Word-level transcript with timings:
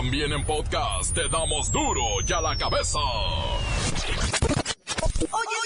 También 0.00 0.32
en 0.32 0.42
podcast 0.46 1.14
te 1.14 1.28
damos 1.28 1.70
duro 1.70 2.00
y 2.26 2.32
a 2.32 2.40
la 2.40 2.56
cabeza. 2.56 2.98
Oye, 5.30 5.58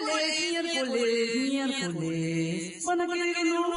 miércoles, 0.00 0.62
miércoles, 0.72 1.68
miércoles. 1.68 2.84
¿Van 2.86 3.00
a 3.02 3.06
querer 3.06 3.36
o 3.36 3.68
no? 3.68 3.76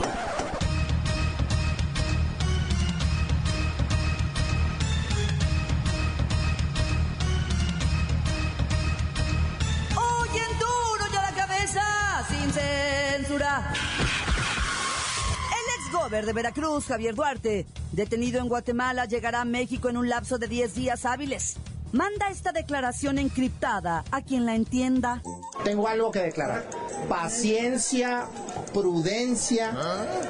Oyen 10.22 10.52
duro 10.58 11.06
y 11.12 11.16
a 11.18 11.22
la 11.22 11.34
cabeza, 11.36 12.26
sin 12.30 12.54
censura. 12.54 13.74
Gober 16.08 16.26
de 16.26 16.32
Veracruz, 16.32 16.86
Javier 16.86 17.16
Duarte, 17.16 17.66
detenido 17.92 18.40
en 18.40 18.48
Guatemala, 18.48 19.04
llegará 19.04 19.42
a 19.42 19.46
México 19.46 19.90
en 19.90 19.98
un 19.98 20.08
lapso 20.08 20.38
de 20.38 20.48
10 20.48 20.74
días 20.74 21.06
hábiles. 21.06 21.58
Manda 21.92 22.30
esta 22.30 22.54
declaración 22.54 23.18
encriptada 23.20 24.06
a 24.12 24.22
quien 24.22 24.46
la 24.46 24.56
entienda. 24.56 25.22
Tengo 25.66 25.86
algo 25.86 26.10
que 26.10 26.20
declarar. 26.20 26.66
Paciencia, 27.10 28.26
prudencia, 28.74 29.76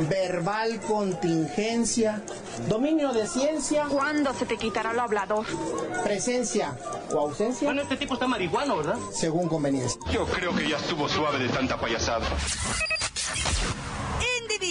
verbal 0.09 0.81
contingencia, 0.81 2.23
dominio 2.67 3.13
de 3.13 3.27
ciencia, 3.27 3.85
¿Cuándo 3.87 4.33
se 4.33 4.47
te 4.47 4.57
quitará 4.57 4.93
lo 4.93 5.03
hablador? 5.03 5.45
presencia 6.03 6.75
o 7.13 7.19
ausencia, 7.19 7.67
Bueno, 7.67 7.83
este 7.83 7.97
tipo 7.97 8.15
está 8.15 8.25
marihuano, 8.27 8.77
¿verdad? 8.77 8.97
según 9.13 9.47
conveniencia. 9.47 10.01
Yo 10.11 10.25
creo 10.25 10.55
que 10.55 10.67
ya 10.69 10.77
estuvo 10.77 11.07
suave 11.07 11.37
de 11.37 11.49
tanta 11.49 11.79
payasada. 11.79 12.25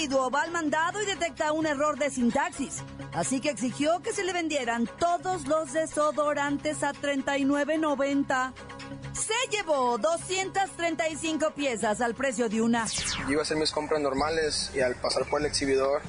Individuo 0.06 0.30
va 0.30 0.42
al 0.42 0.52
mandado 0.52 1.02
y 1.02 1.06
detecta 1.06 1.50
un 1.50 1.66
error 1.66 1.98
de 1.98 2.10
sintaxis. 2.10 2.84
Así 3.12 3.40
que 3.40 3.50
exigió 3.50 4.00
que 4.02 4.12
se 4.12 4.22
le 4.22 4.32
vendieran 4.32 4.88
todos 5.00 5.48
los 5.48 5.72
desodorantes 5.72 6.84
a 6.84 6.92
39.90. 6.92 8.52
Se 9.12 9.34
llevó 9.50 9.98
235 9.98 11.50
piezas 11.56 12.00
al 12.00 12.14
precio 12.14 12.48
de 12.48 12.62
una. 12.62 12.86
Yo 12.86 13.30
iba 13.30 13.40
a 13.40 13.42
hacer 13.42 13.56
mis 13.56 13.72
compras 13.72 14.00
normales 14.00 14.70
y 14.76 14.80
al 14.80 14.94
pasar 14.94 15.28
por 15.28 15.40
el 15.40 15.46
exhibidor 15.46 16.02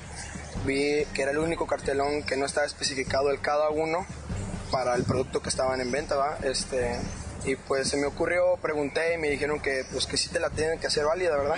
vi 0.63 1.03
que 1.15 1.23
era 1.23 1.31
el 1.31 1.39
único 1.39 1.65
cartelón 1.65 2.21
que 2.21 2.37
no 2.37 2.45
estaba 2.45 2.67
especificado 2.67 3.31
el 3.31 3.41
cada 3.41 3.71
uno 3.71 4.05
para 4.69 4.93
el 4.93 5.05
producto 5.05 5.41
que 5.41 5.49
estaban 5.49 5.81
en 5.81 5.91
venta, 5.91 6.15
¿va? 6.15 6.37
Este, 6.43 6.99
y 7.45 7.55
pues 7.55 7.89
se 7.89 7.97
me 7.97 8.05
ocurrió, 8.05 8.57
pregunté 8.61 9.15
y 9.15 9.17
me 9.17 9.29
dijeron 9.29 9.59
que 9.59 9.85
pues 9.91 10.05
que 10.05 10.17
sí 10.17 10.29
te 10.29 10.39
la 10.39 10.51
tienen 10.51 10.77
que 10.77 10.85
hacer 10.85 11.03
válida, 11.03 11.35
¿verdad? 11.35 11.57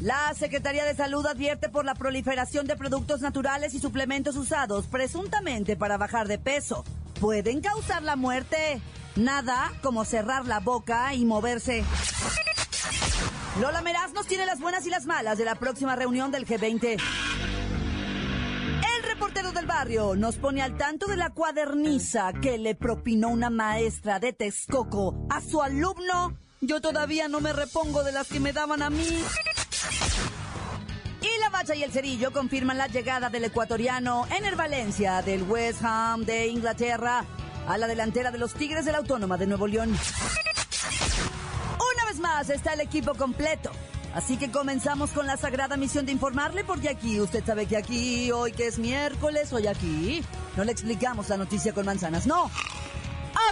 La 0.00 0.32
Secretaría 0.34 0.86
de 0.86 0.94
Salud 0.94 1.26
advierte 1.26 1.68
por 1.68 1.84
la 1.84 1.94
proliferación 1.94 2.66
de 2.66 2.74
productos 2.74 3.20
naturales 3.20 3.74
y 3.74 3.80
suplementos 3.80 4.34
usados 4.36 4.86
presuntamente 4.86 5.76
para 5.76 5.98
bajar 5.98 6.26
de 6.26 6.38
peso. 6.38 6.84
Pueden 7.20 7.60
causar 7.60 8.02
la 8.02 8.16
muerte. 8.16 8.80
Nada 9.16 9.70
como 9.82 10.06
cerrar 10.06 10.46
la 10.46 10.58
boca 10.58 11.12
y 11.12 11.26
moverse. 11.26 11.84
Lola 13.60 13.82
Meraz 13.82 14.14
nos 14.14 14.26
tiene 14.26 14.46
las 14.46 14.58
buenas 14.58 14.86
y 14.86 14.90
las 14.90 15.04
malas 15.04 15.36
de 15.36 15.44
la 15.44 15.56
próxima 15.56 15.96
reunión 15.96 16.30
del 16.30 16.46
G20. 16.46 16.98
El 18.96 19.02
reportero 19.02 19.52
del 19.52 19.66
barrio 19.66 20.16
nos 20.16 20.36
pone 20.36 20.62
al 20.62 20.78
tanto 20.78 21.08
de 21.08 21.18
la 21.18 21.28
cuaderniza 21.28 22.32
que 22.40 22.56
le 22.56 22.74
propinó 22.74 23.28
una 23.28 23.50
maestra 23.50 24.18
de 24.18 24.32
Texcoco 24.32 25.26
a 25.28 25.42
su 25.42 25.60
alumno. 25.60 26.38
Yo 26.62 26.80
todavía 26.80 27.28
no 27.28 27.40
me 27.40 27.52
repongo 27.52 28.02
de 28.02 28.12
las 28.12 28.28
que 28.28 28.40
me 28.40 28.54
daban 28.54 28.82
a 28.82 28.88
mí. 28.88 29.06
Bacha 31.50 31.74
y 31.74 31.82
el 31.82 31.90
Cerillo 31.90 32.32
confirman 32.32 32.78
la 32.78 32.86
llegada 32.86 33.28
del 33.28 33.44
ecuatoriano 33.44 34.26
Ener 34.36 34.56
Valencia 34.56 35.22
del 35.22 35.42
West 35.42 35.82
Ham 35.82 36.24
de 36.24 36.46
Inglaterra 36.46 37.24
a 37.66 37.78
la 37.78 37.86
delantera 37.86 38.30
de 38.30 38.38
los 38.38 38.54
Tigres 38.54 38.84
de 38.84 38.92
la 38.92 38.98
Autónoma 38.98 39.36
de 39.36 39.46
Nuevo 39.46 39.66
León. 39.66 39.90
Una 39.90 39.98
vez 42.06 42.20
más 42.20 42.50
está 42.50 42.74
el 42.74 42.80
equipo 42.80 43.14
completo. 43.14 43.70
Así 44.14 44.36
que 44.36 44.50
comenzamos 44.50 45.10
con 45.10 45.26
la 45.26 45.36
sagrada 45.36 45.76
misión 45.76 46.06
de 46.06 46.12
informarle, 46.12 46.64
porque 46.64 46.88
aquí, 46.88 47.20
usted 47.20 47.44
sabe 47.44 47.66
que 47.66 47.76
aquí, 47.76 48.32
hoy 48.32 48.52
que 48.52 48.66
es 48.66 48.78
miércoles, 48.78 49.52
hoy 49.52 49.66
aquí, 49.66 50.22
no 50.56 50.64
le 50.64 50.72
explicamos 50.72 51.28
la 51.28 51.36
noticia 51.36 51.72
con 51.72 51.86
manzanas, 51.86 52.26
no. 52.26 52.50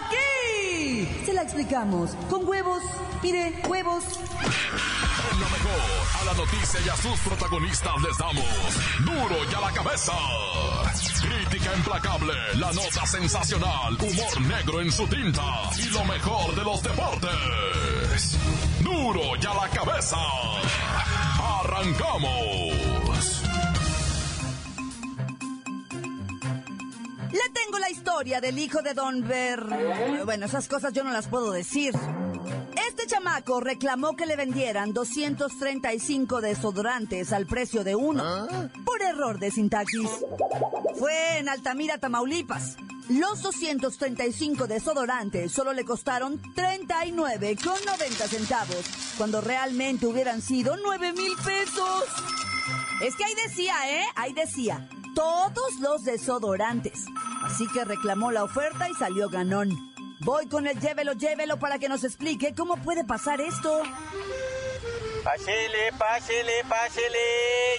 Aquí 0.03 1.09
se 1.25 1.33
la 1.33 1.43
explicamos 1.43 2.11
con 2.28 2.49
huevos, 2.49 2.83
mire, 3.23 3.62
huevos. 3.69 4.05
Lo 5.38 5.49
mejor, 5.50 5.81
a 6.21 6.25
la 6.25 6.34
noticia 6.34 6.81
y 6.84 6.88
a 6.88 6.97
sus 6.97 7.21
protagonistas 7.21 7.93
les 8.03 8.19
damos 8.19 8.44
duro 9.04 9.37
y 9.49 9.54
a 9.54 9.60
la 9.60 9.72
cabeza. 9.72 10.12
Crítica 11.21 11.76
implacable, 11.76 12.34
la 12.56 12.72
nota 12.72 13.06
sensacional, 13.06 13.97
humor 14.00 14.41
negro 14.41 14.81
en 14.81 14.91
su 14.91 15.06
tinta 15.06 15.71
y 15.78 15.91
lo 15.91 16.04
mejor 16.06 16.54
de 16.56 16.65
los 16.65 16.82
deportes. 16.82 18.38
Duro 18.81 19.37
y 19.41 19.47
a 19.47 19.54
la 19.54 19.69
cabeza. 19.69 20.16
Arrancamos. 21.60 22.99
Le 27.31 27.50
tengo 27.53 27.78
la 27.78 27.91
historia 27.91 28.41
del 28.41 28.59
hijo 28.59 28.82
de 28.82 28.94
Don 28.94 29.26
Ver... 29.26 29.62
Bueno, 30.25 30.47
esas 30.47 30.66
cosas 30.66 30.93
yo 30.93 31.05
no 31.05 31.12
las 31.12 31.28
puedo 31.28 31.53
decir. 31.53 31.94
Chamaco 33.09 33.61
reclamó 33.61 34.15
que 34.17 34.27
le 34.27 34.37
vendieran 34.37 34.93
235 34.93 36.43
desodorantes 36.43 37.33
al 37.33 37.47
precio 37.47 37.83
de 37.83 37.97
uno 37.97 38.47
por 38.85 39.01
error 39.01 39.39
de 39.39 39.51
sintaxis. 39.51 40.11
Fue 40.99 41.39
en 41.39 41.49
Altamira, 41.49 41.97
Tamaulipas. 41.97 42.77
Los 43.09 43.41
235 43.41 44.67
desodorantes 44.67 45.51
solo 45.51 45.73
le 45.73 45.87
costaron 45.87 46.39
39,90 46.55 48.09
centavos, 48.29 48.85
cuando 49.17 49.41
realmente 49.41 50.07
hubieran 50.07 50.43
sido 50.43 50.77
9 50.77 51.15
mil 51.15 51.33
pesos. 51.43 52.05
Es 53.03 53.17
que 53.17 53.25
ahí 53.25 53.35
decía, 53.47 53.75
¿eh? 53.89 54.05
Ahí 54.17 54.35
decía, 54.35 54.87
todos 55.15 55.81
los 55.81 56.05
desodorantes. 56.05 57.07
Así 57.43 57.67
que 57.69 57.87
reclamó 57.87 58.31
la 58.31 58.45
oferta 58.45 58.91
y 58.91 58.95
salió 58.95 59.31
ganón. 59.31 59.71
Voy 60.21 60.49
con 60.49 60.67
el 60.67 60.79
llévelo, 60.81 61.12
llévelo 61.12 61.59
para 61.59 61.79
que 61.79 61.89
nos 61.89 62.03
explique 62.03 62.55
cómo 62.55 62.77
puede 62.79 63.05
pasar 63.05 63.41
esto. 63.41 63.83
Pásele, 65.23 65.93
pásele, 65.97 66.65
pásele. 66.69 67.19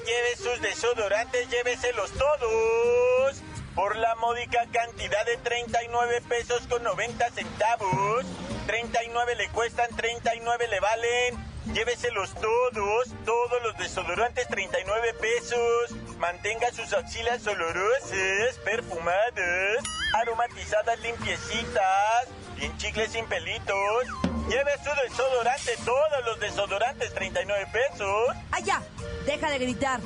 Lleve 0.06 0.36
sus 0.38 0.62
desodorantes, 0.62 1.50
lléveselos 1.50 2.12
todos. 2.12 3.42
Por 3.76 3.98
la 3.98 4.16
módica 4.16 4.66
cantidad 4.72 5.26
de 5.26 5.38
39 5.38 6.22
pesos 6.30 6.62
con 6.68 6.82
90 6.84 7.30
centavos. 7.32 8.26
39 8.68 9.36
le 9.36 9.50
cuestan, 9.50 9.90
39 9.96 10.68
le 10.68 10.80
valen. 10.80 11.49
Lléveselos 11.66 12.34
todos, 12.36 13.10
todos 13.26 13.64
los 13.64 13.78
desodorantes, 13.78 14.48
39 14.48 15.14
pesos. 15.22 16.18
Mantenga 16.18 16.72
sus 16.72 16.92
axilas 16.94 17.46
olorosas, 17.46 18.58
perfumadas, 18.66 19.84
aromatizadas, 20.14 21.00
limpiecitas, 21.02 22.28
bien 22.56 22.76
chicles 22.78 23.12
sin 23.12 23.26
pelitos. 23.28 24.06
Lleve 24.50 24.72
su 24.84 24.90
desodorante, 25.10 25.72
todos 25.86 26.26
los 26.26 26.40
desodorantes, 26.40 27.14
39 27.14 27.68
pesos. 27.72 28.36
Allá, 28.52 28.82
deja 29.26 29.52
de 29.52 29.60
gritar. 29.60 30.00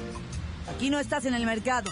Aquí 0.75 0.89
no 0.89 0.99
estás 0.99 1.25
en 1.25 1.33
el 1.33 1.45
mercado. 1.45 1.89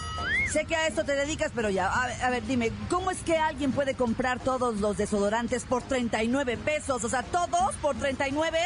Sé 0.50 0.64
que 0.66 0.76
a 0.76 0.86
esto 0.86 1.04
te 1.04 1.14
dedicas, 1.14 1.52
pero 1.54 1.70
ya, 1.70 1.88
a 1.88 2.06
ver, 2.06 2.22
a 2.22 2.30
ver, 2.30 2.42
dime, 2.44 2.72
¿cómo 2.90 3.10
es 3.10 3.22
que 3.22 3.38
alguien 3.38 3.72
puede 3.72 3.94
comprar 3.94 4.40
todos 4.40 4.80
los 4.80 4.96
desodorantes 4.96 5.64
por 5.64 5.82
39 5.82 6.56
pesos? 6.58 7.04
O 7.04 7.08
sea, 7.08 7.22
todos 7.22 7.74
por 7.76 7.96
39? 7.96 8.58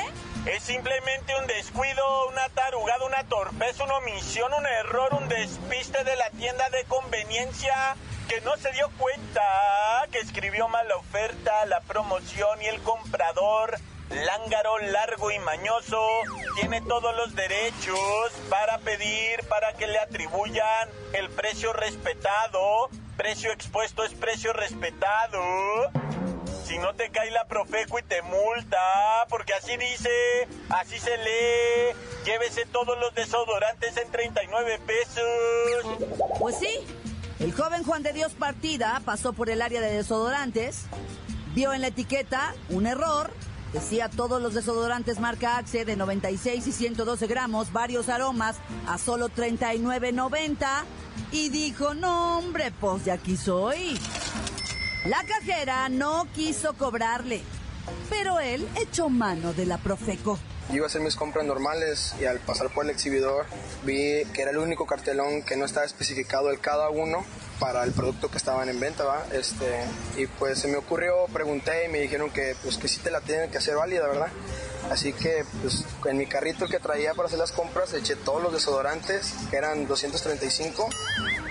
Es 0.46 0.62
simplemente 0.62 1.32
un 1.40 1.46
descuido, 1.46 2.28
una 2.28 2.48
tarugada, 2.50 3.04
una 3.04 3.24
torpeza, 3.24 3.84
una 3.84 3.96
omisión, 3.98 4.52
un 4.52 4.66
error, 4.66 5.14
un 5.14 5.28
despiste 5.28 6.02
de 6.04 6.16
la 6.16 6.30
tienda 6.30 6.68
de 6.70 6.84
conveniencia 6.84 7.96
que 8.28 8.40
no 8.40 8.56
se 8.56 8.72
dio 8.72 8.88
cuenta 8.98 9.42
que 10.10 10.18
escribió 10.18 10.68
mal 10.68 10.86
la 10.88 10.96
oferta, 10.96 11.66
la 11.66 11.80
promoción 11.80 12.60
y 12.62 12.66
el 12.66 12.80
comprador. 12.82 13.78
Lángaro, 14.10 14.78
largo 14.78 15.30
y 15.32 15.38
mañoso, 15.40 16.00
tiene 16.54 16.80
todos 16.82 17.14
los 17.16 17.34
derechos 17.34 18.32
para 18.48 18.78
pedir, 18.78 19.42
para 19.48 19.72
que 19.72 19.86
le 19.88 19.98
atribuyan 19.98 20.88
el 21.12 21.28
precio 21.30 21.72
respetado. 21.72 22.88
Precio 23.16 23.50
expuesto 23.50 24.04
es 24.04 24.14
precio 24.14 24.52
respetado. 24.52 25.40
Si 26.64 26.78
no 26.78 26.94
te 26.94 27.10
cae 27.10 27.30
la 27.30 27.46
Profeco 27.46 27.98
y 27.98 28.02
te 28.02 28.22
multa, 28.22 29.26
porque 29.28 29.54
así 29.54 29.76
dice, 29.76 30.10
así 30.70 30.98
se 30.98 31.16
lee. 31.16 31.96
Llévese 32.24 32.64
todos 32.66 32.98
los 32.98 33.14
desodorantes 33.14 33.96
en 33.96 34.10
39 34.10 34.80
pesos. 34.86 36.08
Pues 36.38 36.58
sí. 36.58 36.86
El 37.38 37.52
joven 37.52 37.84
Juan 37.84 38.02
de 38.02 38.12
Dios 38.12 38.32
Partida 38.32 39.00
pasó 39.04 39.32
por 39.32 39.50
el 39.50 39.60
área 39.62 39.80
de 39.80 39.92
desodorantes, 39.92 40.86
vio 41.54 41.74
en 41.74 41.82
la 41.82 41.88
etiqueta 41.88 42.54
un 42.70 42.86
error 42.86 43.30
Decía 43.72 44.08
todos 44.08 44.40
los 44.40 44.54
desodorantes 44.54 45.20
marca 45.20 45.58
Axe 45.58 45.84
de 45.84 45.96
96 45.96 46.66
y 46.66 46.72
112 46.72 47.26
gramos, 47.26 47.72
varios 47.72 48.08
aromas, 48.08 48.56
a 48.86 48.98
solo 48.98 49.28
39.90. 49.28 50.66
Y 51.32 51.48
dijo, 51.48 51.94
no 51.94 52.38
hombre, 52.38 52.72
pues 52.80 53.04
de 53.04 53.12
aquí 53.12 53.36
soy. 53.36 53.98
La 55.06 55.22
cajera 55.24 55.88
no 55.88 56.26
quiso 56.34 56.74
cobrarle, 56.74 57.42
pero 58.10 58.40
él 58.40 58.66
echó 58.76 59.08
mano 59.08 59.52
de 59.52 59.66
la 59.66 59.78
Profeco. 59.78 60.38
Iba 60.72 60.84
a 60.84 60.86
hacer 60.88 61.00
mis 61.00 61.14
compras 61.14 61.44
normales 61.44 62.14
y 62.20 62.24
al 62.24 62.40
pasar 62.40 62.70
por 62.70 62.84
el 62.84 62.90
exhibidor 62.90 63.46
vi 63.84 64.24
que 64.32 64.42
era 64.42 64.50
el 64.50 64.58
único 64.58 64.86
cartelón 64.86 65.42
que 65.42 65.56
no 65.56 65.64
estaba 65.64 65.86
especificado 65.86 66.50
el 66.50 66.58
cada 66.58 66.90
uno 66.90 67.24
para 67.60 67.84
el 67.84 67.92
producto 67.92 68.30
que 68.30 68.36
estaban 68.36 68.68
en 68.68 68.80
venta, 68.80 69.04
¿va? 69.04 69.24
Este, 69.32 69.84
y 70.16 70.26
pues 70.26 70.58
se 70.58 70.68
me 70.68 70.76
ocurrió, 70.76 71.26
pregunté 71.32 71.86
y 71.86 71.88
me 71.88 72.00
dijeron 72.00 72.30
que 72.30 72.54
pues 72.62 72.78
que 72.78 72.88
sí 72.88 72.98
te 72.98 73.10
la 73.10 73.20
tienen 73.20 73.50
que 73.50 73.58
hacer 73.58 73.76
válida, 73.76 74.06
¿verdad? 74.08 74.28
Así 74.90 75.12
que 75.12 75.44
pues 75.62 75.84
en 76.04 76.16
mi 76.16 76.26
carrito 76.26 76.66
que 76.66 76.78
traía 76.78 77.14
para 77.14 77.26
hacer 77.26 77.38
las 77.38 77.52
compras 77.52 77.92
eché 77.94 78.16
todos 78.16 78.42
los 78.42 78.52
desodorantes, 78.52 79.34
que 79.50 79.56
eran 79.56 79.86
235, 79.86 80.88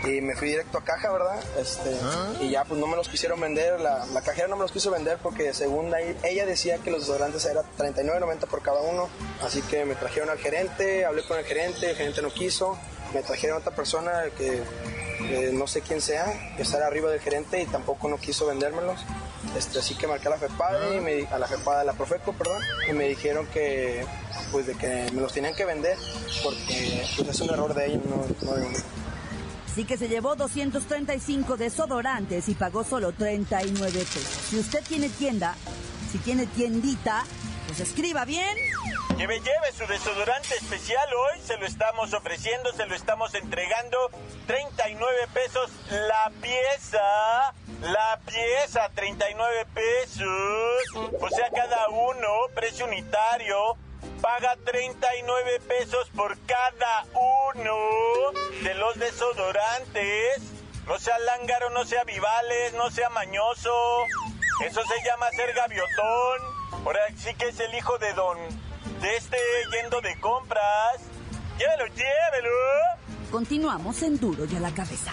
y 0.06 0.22
me 0.22 0.36
fui 0.36 0.50
directo 0.50 0.78
a 0.78 0.84
caja, 0.84 1.12
¿verdad? 1.12 1.40
Este, 1.60 1.92
Y 2.42 2.50
ya 2.52 2.64
pues 2.64 2.80
no 2.80 2.88
me 2.88 2.96
los 2.96 3.10
quisieron 3.10 3.40
vender, 3.40 3.80
la, 3.80 4.06
la 4.08 4.22
cajera 4.22 4.48
no 4.48 4.56
me 4.56 4.62
los 4.64 4.72
quiso 4.72 4.92
vender 4.92 5.18
porque 5.22 5.54
según 5.54 5.94
ahí, 5.94 6.16
ella 6.24 6.46
decía 6.46 6.78
que 6.78 6.92
los 6.92 7.02
desodorantes 7.02 7.46
eran 7.46 7.64
39.90 7.78 8.48
por 8.48 8.62
cada 8.62 8.82
uno, 8.82 9.10
así 9.42 9.62
que 9.64 9.86
me 9.86 9.96
trajeron 9.96 10.30
al 10.30 10.38
gerente, 10.38 11.06
hablé 11.06 11.24
con 11.24 11.38
el 11.40 11.46
gerente, 11.46 11.90
el 11.92 11.96
gerente 11.96 12.22
no 12.22 12.30
quiso, 12.32 12.78
me 13.14 13.22
trajeron 13.24 13.58
a 13.58 13.60
otra 13.60 13.76
persona 13.76 14.24
que 14.38 14.62
eh, 15.30 15.52
no 15.54 15.66
sé 15.68 15.82
quién 15.82 16.02
sea, 16.02 16.26
que 16.56 16.64
estará 16.64 16.88
arriba 16.88 17.10
del 17.10 17.20
gerente 17.22 17.62
y 17.62 17.66
tampoco 17.66 18.08
no 18.10 18.18
quiso 18.18 18.46
vendérmelos. 18.46 19.00
Este, 19.58 19.80
así 19.80 19.96
que 19.96 20.06
marqué 20.08 20.28
a 20.28 20.32
la 20.32 20.38
FEPADE, 20.38 20.98
y 20.98 21.00
me, 21.00 21.14
di- 21.16 21.28
a 21.32 21.38
la 21.40 21.48
FEPADE, 21.48 21.82
a 21.82 21.84
la 21.86 21.94
Profeco, 21.94 22.34
perdón, 22.34 22.62
y 22.90 22.94
me 22.94 23.08
dijeron 23.08 23.46
que, 23.48 24.04
pues, 24.52 24.66
de 24.68 24.74
que 24.76 25.10
me 25.14 25.22
los 25.22 25.32
tenían 25.32 25.56
que 25.56 25.64
vender 25.66 25.98
porque 26.44 27.06
pues, 27.16 27.30
es 27.30 27.40
un 27.42 27.50
error 27.52 27.74
de 27.74 27.86
ellos, 27.86 28.02
no, 28.06 28.26
no 28.42 28.56
de. 28.56 28.68
Así 29.76 29.84
que 29.84 29.98
se 29.98 30.08
llevó 30.08 30.38
235 30.38 31.58
desodorantes 31.58 32.48
y 32.48 32.56
pagó 32.56 32.86
solo 32.86 33.12
39 33.12 33.92
pesos. 33.92 34.24
Si 34.50 34.58
usted 34.58 34.82
tiene 34.88 35.10
tienda, 35.10 35.54
si 36.10 36.18
tiene 36.20 36.46
tiendita, 36.46 37.26
pues 37.68 37.82
escriba 37.82 38.24
bien. 38.24 38.56
Lleve, 39.18 39.42
lleve 39.42 39.74
su 39.78 39.86
desodorante 39.86 40.56
especial 40.56 41.06
hoy, 41.14 41.42
se 41.42 41.58
lo 41.58 41.66
estamos 41.66 42.14
ofreciendo, 42.14 42.72
se 42.72 42.86
lo 42.86 42.96
estamos 42.96 43.36
entregando. 43.36 43.98
39 44.48 45.14
pesos 45.34 45.70
la 45.90 46.32
pieza. 46.42 47.54
La 47.82 48.22
pieza, 48.26 48.90
39 48.96 49.66
pesos. 49.74 51.20
O 51.20 51.30
sea, 51.32 51.50
cada 51.54 51.90
uno, 51.90 52.28
precio 52.56 52.86
unitario, 52.86 53.76
paga 54.22 54.56
39 54.66 55.60
pesos 55.68 56.10
por 56.16 56.38
cada 56.46 57.06
uno 57.54 57.76
de 58.64 58.74
los 58.76 58.96
desodorantes. 58.96 60.42
No 60.88 61.00
sea 61.00 61.18
lángaro, 61.20 61.70
no 61.72 61.86
sea 61.86 62.04
vivales, 62.04 62.74
no 62.74 62.92
sea 62.92 63.10
mañoso. 63.10 63.72
Eso 64.66 64.82
se 64.84 65.08
llama 65.08 65.30
ser 65.32 65.54
gaviotón. 65.54 66.40
Ahora 66.86 67.00
sí 67.18 67.34
que 67.36 67.50
es 67.50 67.60
el 67.60 67.74
hijo 67.74 67.98
de 67.98 68.14
don 68.14 68.38
de 69.02 69.18
este 69.18 69.38
yendo 69.72 70.02
de 70.02 70.20
compras. 70.20 71.02
Llévelo, 71.58 71.86
llévelo. 71.88 72.56
Continuamos 73.32 74.02
en 74.04 74.20
Duro 74.20 74.46
y 74.46 74.56
a 74.56 74.60
la 74.60 74.74
cabeza. 74.74 75.12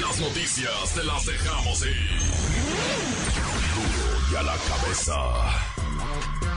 Las 0.00 0.18
noticias 0.18 0.94
te 0.94 1.04
las 1.04 1.24
dejamos 1.24 1.82
ir. 1.86 2.18
Duro 3.74 4.18
y 4.32 4.36
a 4.36 4.42
la 4.42 4.56
cabeza. 4.56 5.71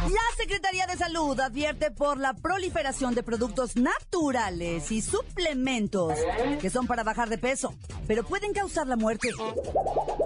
La 0.09 0.37
Secretaría 0.37 0.85
de 0.85 0.97
Salud 0.97 1.39
advierte 1.39 1.89
por 1.89 2.19
la 2.19 2.33
proliferación 2.33 3.15
de 3.15 3.23
productos 3.23 3.75
naturales 3.75 4.91
y 4.91 5.01
suplementos 5.01 6.13
que 6.61 6.69
son 6.69 6.85
para 6.85 7.03
bajar 7.03 7.29
de 7.29 7.39
peso, 7.39 7.73
pero 8.07 8.23
pueden 8.23 8.53
causar 8.53 8.85
la 8.87 8.97
muerte. 8.97 9.29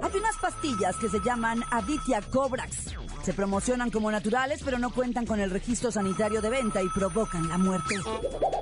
Hay 0.01 0.17
unas 0.17 0.35
pastillas 0.41 0.97
que 0.97 1.07
se 1.07 1.19
llaman 1.23 1.63
Aditya 1.71 2.21
Cobrax. 2.21 2.93
Se 3.23 3.33
promocionan 3.33 3.89
como 3.89 4.11
naturales, 4.11 4.61
pero 4.65 4.79
no 4.79 4.91
cuentan 4.91 5.25
con 5.25 5.39
el 5.39 5.49
registro 5.49 5.91
sanitario 5.91 6.41
de 6.41 6.49
venta 6.49 6.81
y 6.81 6.89
provocan 6.89 7.47
la 7.47 7.57
muerte. 7.57 7.95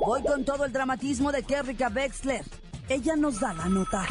Voy 0.06 0.24
con 0.24 0.46
todo 0.46 0.66
el 0.66 0.72
dramatismo 0.72 1.32
de 1.32 1.44
Kerrika 1.44 1.90
Wexler. 1.90 2.46
Ella 2.90 3.16
nos 3.16 3.40
da 3.40 3.54
la 3.54 3.66
nota. 3.66 4.06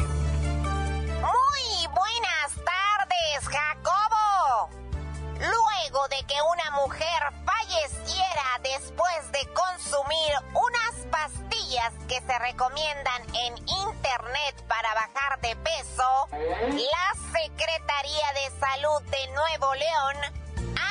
De 5.87 6.23
que 6.27 6.35
una 6.41 6.71
mujer 6.71 7.33
falleciera 7.45 8.59
después 8.61 9.31
de 9.31 9.47
consumir 9.53 10.33
unas 10.53 11.05
pastillas 11.09 11.93
que 12.09 12.19
se 12.19 12.39
recomiendan 12.39 13.21
en 13.33 13.57
internet 13.57 14.63
para 14.67 14.93
bajar 14.93 15.39
de 15.39 15.55
peso, 15.55 16.27
la 16.31 17.39
Secretaría 17.39 18.33
de 18.33 18.59
Salud 18.59 19.01
de 19.03 19.27
Nuevo 19.33 19.73
León 19.75 20.15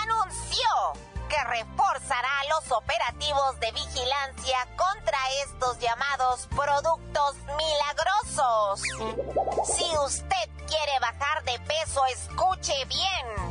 anunció 0.02 0.66
que 1.28 1.44
reforzará 1.44 2.44
los 2.48 2.72
operativos 2.72 3.60
de 3.60 3.72
vigilancia 3.72 4.66
contra 4.76 5.18
estos 5.44 5.78
llamados 5.78 6.48
productos 6.56 7.36
milagrosos. 7.58 8.80
Si 9.76 9.98
usted 9.98 10.48
quiere 10.66 10.98
bajar 11.00 11.44
de 11.44 11.58
peso, 11.60 12.02
escuche 12.06 12.84
bien. 12.86 13.45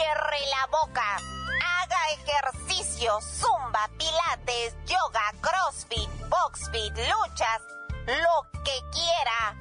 Cierre 0.00 0.40
la 0.46 0.66
boca. 0.68 1.16
Haga 1.62 1.98
ejercicio, 2.12 3.20
zumba, 3.20 3.86
pilates, 3.98 4.74
yoga, 4.86 5.30
crossfit, 5.42 6.08
boxfit, 6.30 6.96
luchas, 6.96 7.60
lo 8.06 8.62
que 8.64 8.80
quiera. 8.92 9.54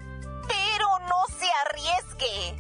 Pero 0.48 1.00
no 1.10 1.26
se 1.38 1.52
arriesgue. 1.66 2.56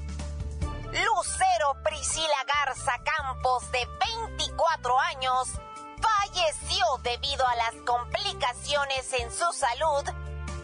Lucero 0.91 1.81
Priscila 1.81 2.43
Garza 2.45 2.99
Campos, 3.05 3.71
de 3.71 3.87
24 4.35 4.99
años, 4.99 5.47
falleció 6.01 6.85
debido 7.01 7.47
a 7.47 7.55
las 7.55 7.75
complicaciones 7.85 9.13
en 9.13 9.31
su 9.31 9.49
salud 9.53 10.03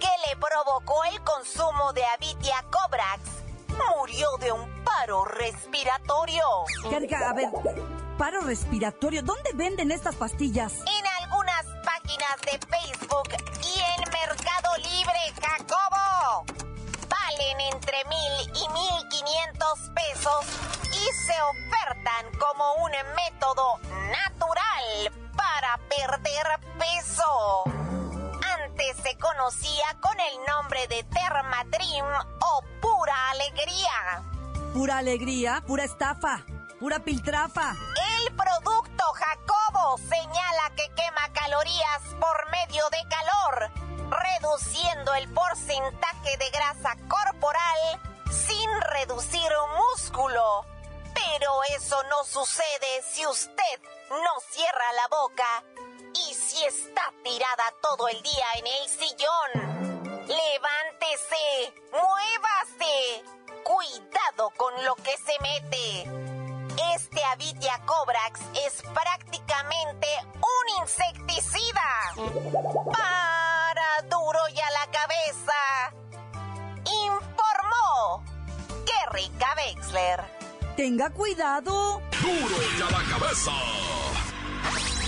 que 0.02 0.12
le 0.28 0.36
provocó 0.36 1.02
el 1.06 1.24
consumo 1.24 1.94
de 1.94 2.04
Avitia 2.08 2.66
Cobrax. 2.70 3.35
Murió 3.78 4.28
de 4.40 4.52
un 4.52 4.84
paro 4.84 5.26
respiratorio. 5.26 6.44
Kerrika, 6.90 7.30
a 7.30 7.34
ver, 7.34 7.50
paro 8.18 8.42
respiratorio. 8.42 9.22
¿Dónde 9.24 9.52
venden 9.54 9.92
estas 9.92 10.16
pastillas? 10.16 10.74
En 10.82 11.06
algunas 11.24 11.66
páginas 11.84 12.36
de 12.42 12.60
Facebook 12.68 13.30
y 13.64 13.80
en 13.80 14.12
Mercado 14.12 14.78
Libre, 14.78 15.20
Jacobo. 15.42 16.46
Valen 17.10 17.60
entre 17.74 17.98
mil 18.06 18.50
y 18.56 18.68
mil 18.70 19.10
quinientos 19.10 19.92
pesos 19.94 20.46
y 20.92 21.14
se 21.14 21.36
ofertan 21.42 22.40
como 22.40 22.76
un 22.76 22.92
método 23.16 23.80
natural 24.12 25.12
para 25.36 25.78
perder 25.90 26.46
peso. 26.78 27.85
Antes 28.78 28.98
se 29.04 29.18
conocía 29.18 29.86
con 30.02 30.20
el 30.20 30.36
nombre 30.50 30.86
de 30.90 31.02
Termadream 31.04 32.28
o 32.42 32.64
Pura 32.82 33.30
Alegría. 33.30 34.22
Pura 34.74 34.98
alegría, 34.98 35.64
pura 35.66 35.86
estafa, 35.86 36.44
pura 36.78 37.00
piltrafa. 37.00 37.74
El 38.20 38.36
producto 38.36 39.04
Jacobo 39.14 39.98
señala 40.10 40.76
que 40.76 40.94
quema 40.94 41.32
calorías 41.32 42.02
por 42.20 42.52
medio 42.52 42.84
de 42.90 43.08
calor, 43.08 43.72
reduciendo 44.12 45.14
el 45.14 45.34
porcentaje 45.34 46.36
de 46.38 46.50
grasa 46.50 46.98
corporal 47.08 48.02
sin 48.30 48.70
reducir 48.92 49.52
músculo. 49.78 50.66
Pero 51.14 51.64
eso 51.78 51.96
no 52.10 52.26
sucede 52.26 53.04
si 53.10 53.26
usted 53.26 53.80
no 54.10 54.42
cierra 54.52 54.94
la 54.98 55.08
boca 55.08 55.64
si 56.56 56.64
está 56.64 57.14
tirada 57.24 57.64
todo 57.82 58.08
el 58.08 58.22
día 58.22 58.46
en 58.60 58.68
el 58.68 58.90
sillón. 58.90 60.26
Levántese, 60.26 61.74
muévase. 61.92 63.24
Cuidado 63.64 64.52
con 64.56 64.74
lo 64.86 64.96
que 64.96 65.18
se 65.18 65.38
mete. 65.42 66.04
Este 66.96 67.24
Avitia 67.26 67.82
Cobrax 67.86 68.40
es 68.66 68.84
prácticamente 68.94 70.08
un 70.36 70.82
insecticida. 70.82 72.14
Para 72.86 74.02
duro 74.04 74.40
y 74.54 74.60
a 74.60 74.70
la 74.72 74.88
cabeza. 74.92 75.94
Informó 77.06 78.24
Kerrika 78.86 79.56
Wexler. 79.58 80.24
Tenga 80.78 81.10
cuidado. 81.10 82.02
Duro 82.22 82.56
y 82.78 82.82
a 82.82 82.92
la 82.92 83.04
cabeza. 83.10 84.05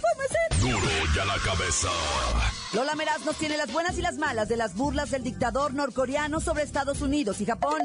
infórmese. 0.00 0.38
Duro 0.60 0.92
y 1.14 1.18
a 1.18 1.24
la 1.24 1.38
Cabeza. 1.38 1.88
Lola 2.72 2.94
Meraz 2.94 3.24
nos 3.24 3.36
tiene 3.36 3.56
las 3.56 3.72
buenas 3.72 3.98
y 3.98 4.02
las 4.02 4.16
malas 4.16 4.48
de 4.48 4.56
las 4.56 4.74
burlas 4.74 5.10
del 5.10 5.22
dictador 5.22 5.74
norcoreano 5.74 6.40
sobre 6.40 6.62
Estados 6.64 7.00
Unidos 7.00 7.40
y 7.40 7.46
Japón. 7.46 7.80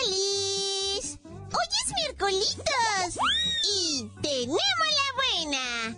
¡Alice! 0.00 1.18
¡Hoy 1.24 1.68
es 1.84 1.94
miércoles! 1.94 2.56
¡Y 3.72 4.10
tenemos 4.22 4.58
la 4.58 5.44
buena! 5.44 5.96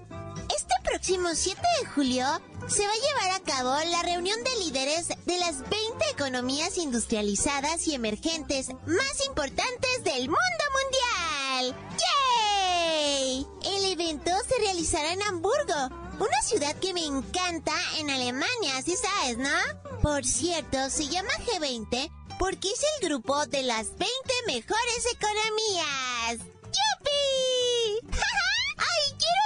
Este 0.54 0.74
próximo 0.84 1.28
7 1.32 1.60
de 1.80 1.86
julio 1.88 2.26
se 2.66 2.86
va 2.86 2.92
a 2.92 3.24
llevar 3.24 3.40
a 3.40 3.44
cabo 3.44 3.90
la 3.90 4.02
reunión 4.02 4.42
de 4.42 4.64
líderes 4.64 5.08
de 5.08 5.38
las 5.38 5.60
20 5.60 5.78
economías 6.12 6.76
industrializadas 6.78 7.86
y 7.88 7.94
emergentes 7.94 8.68
más 8.86 9.26
importantes 9.26 10.04
del 10.04 10.28
mundo 10.28 10.64
mundial. 10.72 11.76
El 13.64 13.84
evento 13.92 14.30
se 14.48 14.60
realizará 14.62 15.12
en 15.12 15.22
Hamburgo, 15.22 15.88
una 16.18 16.42
ciudad 16.42 16.74
que 16.76 16.94
me 16.94 17.04
encanta 17.04 17.72
en 17.98 18.10
Alemania, 18.10 18.82
¿sí 18.84 18.94
sabes, 18.96 19.38
no? 19.38 20.00
Por 20.02 20.24
cierto, 20.24 20.90
se 20.90 21.06
llama 21.08 21.30
G20 21.46 22.10
porque 22.38 22.68
es 22.68 22.80
el 22.96 23.08
grupo 23.08 23.46
de 23.46 23.62
las 23.62 23.90
20 23.98 24.08
mejores 24.46 25.06
economías. 25.12 26.38
¡Yupi! 26.64 28.08
¡Ay, 28.78 29.14
quiero 29.18 29.42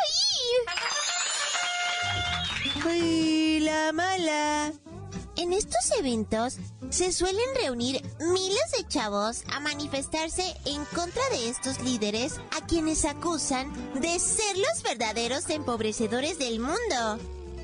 ir! 2.77 2.93
¡Ay, 2.93 3.61
la 3.61 3.93
mala! 3.93 4.73
En 5.37 5.53
estos 5.53 5.91
eventos 5.99 6.59
se 6.91 7.13
suelen 7.13 7.55
reunir 7.61 8.01
miles 8.21 8.71
de 8.79 8.87
chavos 8.87 9.43
a 9.53 9.59
manifestarse 9.59 10.45
en 10.65 10.85
contra 10.87 11.23
de 11.31 11.49
estos 11.49 11.81
líderes 11.81 12.41
a 12.57 12.65
quienes 12.67 13.05
acusan 13.05 13.73
de 14.01 14.19
ser 14.21 14.57
los 14.57 14.83
verdaderos 14.83 15.51
empobrecedores 15.51 16.39
del 16.39 16.61
mundo. 16.61 17.19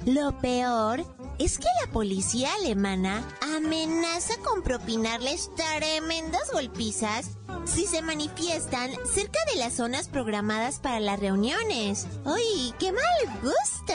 Lo 0.05 0.37
peor 0.41 1.05
es 1.39 1.59
que 1.59 1.69
la 1.85 1.93
policía 1.93 2.53
alemana 2.55 3.27
amenaza 3.57 4.35
con 4.39 4.63
propinarles 4.63 5.51
tremendas 5.55 6.51
golpizas 6.53 7.31
si 7.67 7.87
se 7.87 8.03
manifiestan 8.03 8.91
cerca 9.13 9.39
de 9.53 9.61
las 9.61 9.75
zonas 9.75 10.09
programadas 10.09 10.81
para 10.81 11.01
las 11.01 11.21
reuniones. 11.21 12.07
¡Ay, 12.25 12.75
qué 12.79 12.93
mal 12.93 13.41
gusto! 13.43 13.95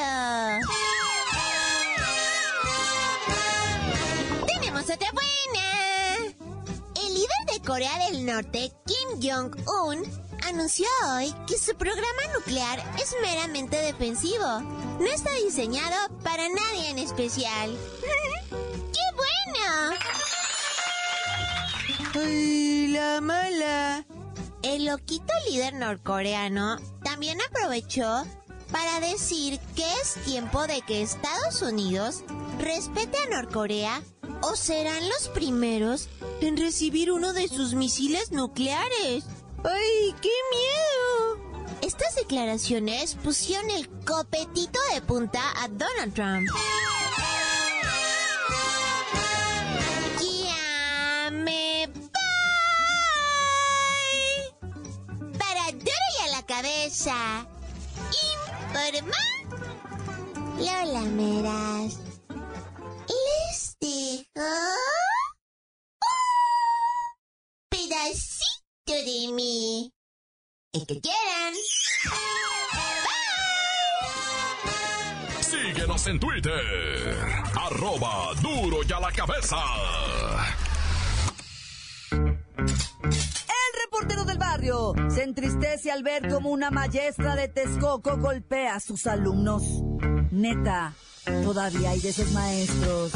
Corea 7.66 7.98
del 8.12 8.28
Norte, 8.28 8.72
Kim 8.86 9.20
Jong-un, 9.20 10.04
anunció 10.48 10.86
hoy 11.16 11.34
que 11.48 11.58
su 11.58 11.76
programa 11.76 12.22
nuclear 12.36 12.80
es 13.02 13.16
meramente 13.24 13.76
defensivo. 13.78 14.62
No 15.00 15.06
está 15.06 15.32
diseñado 15.44 15.96
para 16.24 16.48
nadie 16.48 16.92
en 16.92 17.00
especial. 17.00 17.72
¡Qué 18.94 19.02
bueno! 19.16 19.98
¡Ay, 22.14 22.88
la 22.90 23.20
mala! 23.20 24.06
El 24.62 24.86
loquito 24.86 25.34
líder 25.50 25.74
norcoreano 25.74 26.78
también 27.04 27.40
aprovechó 27.42 28.28
para 28.72 29.00
decir 29.00 29.60
que 29.76 29.86
es 30.02 30.14
tiempo 30.24 30.68
de 30.68 30.82
que 30.82 31.02
Estados 31.02 31.64
Unidos 31.64 32.24
respete 32.60 33.18
a 33.18 33.42
Norcorea 33.42 34.04
o 34.42 34.56
serán 34.56 35.08
los 35.10 35.30
primeros 35.30 36.10
en 36.42 36.58
recibir 36.58 37.12
uno 37.12 37.34
de 37.34 37.48
sus 37.48 37.74
misiles 37.74 38.32
nucleares. 38.32 39.26
¡Ay, 39.64 40.14
qué 40.22 40.30
miedo! 40.52 41.76
Estas 41.82 42.16
declaraciones 42.16 43.16
pusieron 43.16 43.70
el 43.72 43.90
copetito 44.06 44.80
de 44.94 45.02
punta 45.02 45.42
a 45.58 45.68
Donald 45.68 46.14
Trump. 46.14 46.48
¡Ya 50.20 51.32
me 51.32 51.88
voy! 51.88 52.12
Para 55.38 55.72
Duro 55.72 56.06
y 56.20 56.22
a 56.24 56.28
la 56.32 56.46
cabeza. 56.46 57.48
Informa 58.70 59.18
Lola 60.58 61.02
Meras. 61.02 62.05
El 70.76 70.86
que 70.86 71.00
quieran. 71.00 71.54
Síguenos 75.40 76.06
en 76.08 76.20
Twitter. 76.20 77.16
Arroba 77.56 78.34
duro 78.42 78.80
y 78.86 78.92
a 78.92 79.00
la 79.00 79.10
cabeza. 79.14 79.56
El 82.12 82.28
reportero 83.84 84.26
del 84.26 84.38
barrio 84.38 84.94
se 85.10 85.24
entristece 85.24 85.94
al 85.94 86.04
ver 86.04 86.28
cómo 86.28 86.50
una 86.50 86.72
maestra 86.72 87.38
de 87.38 87.48
Texcoco 87.48 88.18
golpea 88.18 88.76
a 88.76 88.82
sus 88.82 89.08
alumnos. 89.08 89.64
Neta, 90.32 90.94
todavía 91.24 91.92
hay 91.92 92.02
de 92.02 92.10
esos 92.10 92.34
maestros. 92.34 93.14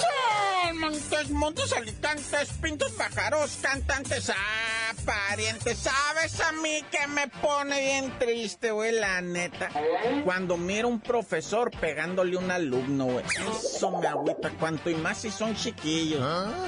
Son 0.00 0.78
montes, 0.80 1.30
montes, 1.30 1.72
alicantes, 1.72 2.48
pintos, 2.60 2.90
pájaros, 2.90 3.56
cantantes, 3.62 4.30
ah, 4.30 4.63
parientes. 4.94 5.78
¿Sabes 5.78 6.40
a 6.40 6.52
mí 6.52 6.82
que 6.90 7.06
me 7.08 7.28
pone 7.28 7.80
bien 7.80 8.18
triste, 8.18 8.70
güey? 8.70 8.92
La 8.92 9.20
neta. 9.20 9.70
Cuando 10.24 10.56
miro 10.56 10.88
un 10.88 11.00
profesor 11.00 11.70
pegándole 11.70 12.36
a 12.36 12.38
un 12.38 12.50
alumno, 12.50 13.06
güey. 13.06 13.24
Eso 13.26 13.98
me 13.98 14.06
agüita. 14.06 14.50
Cuanto 14.58 14.90
y 14.90 14.94
más 14.94 15.18
si 15.18 15.30
son 15.30 15.54
chiquillos. 15.54 16.20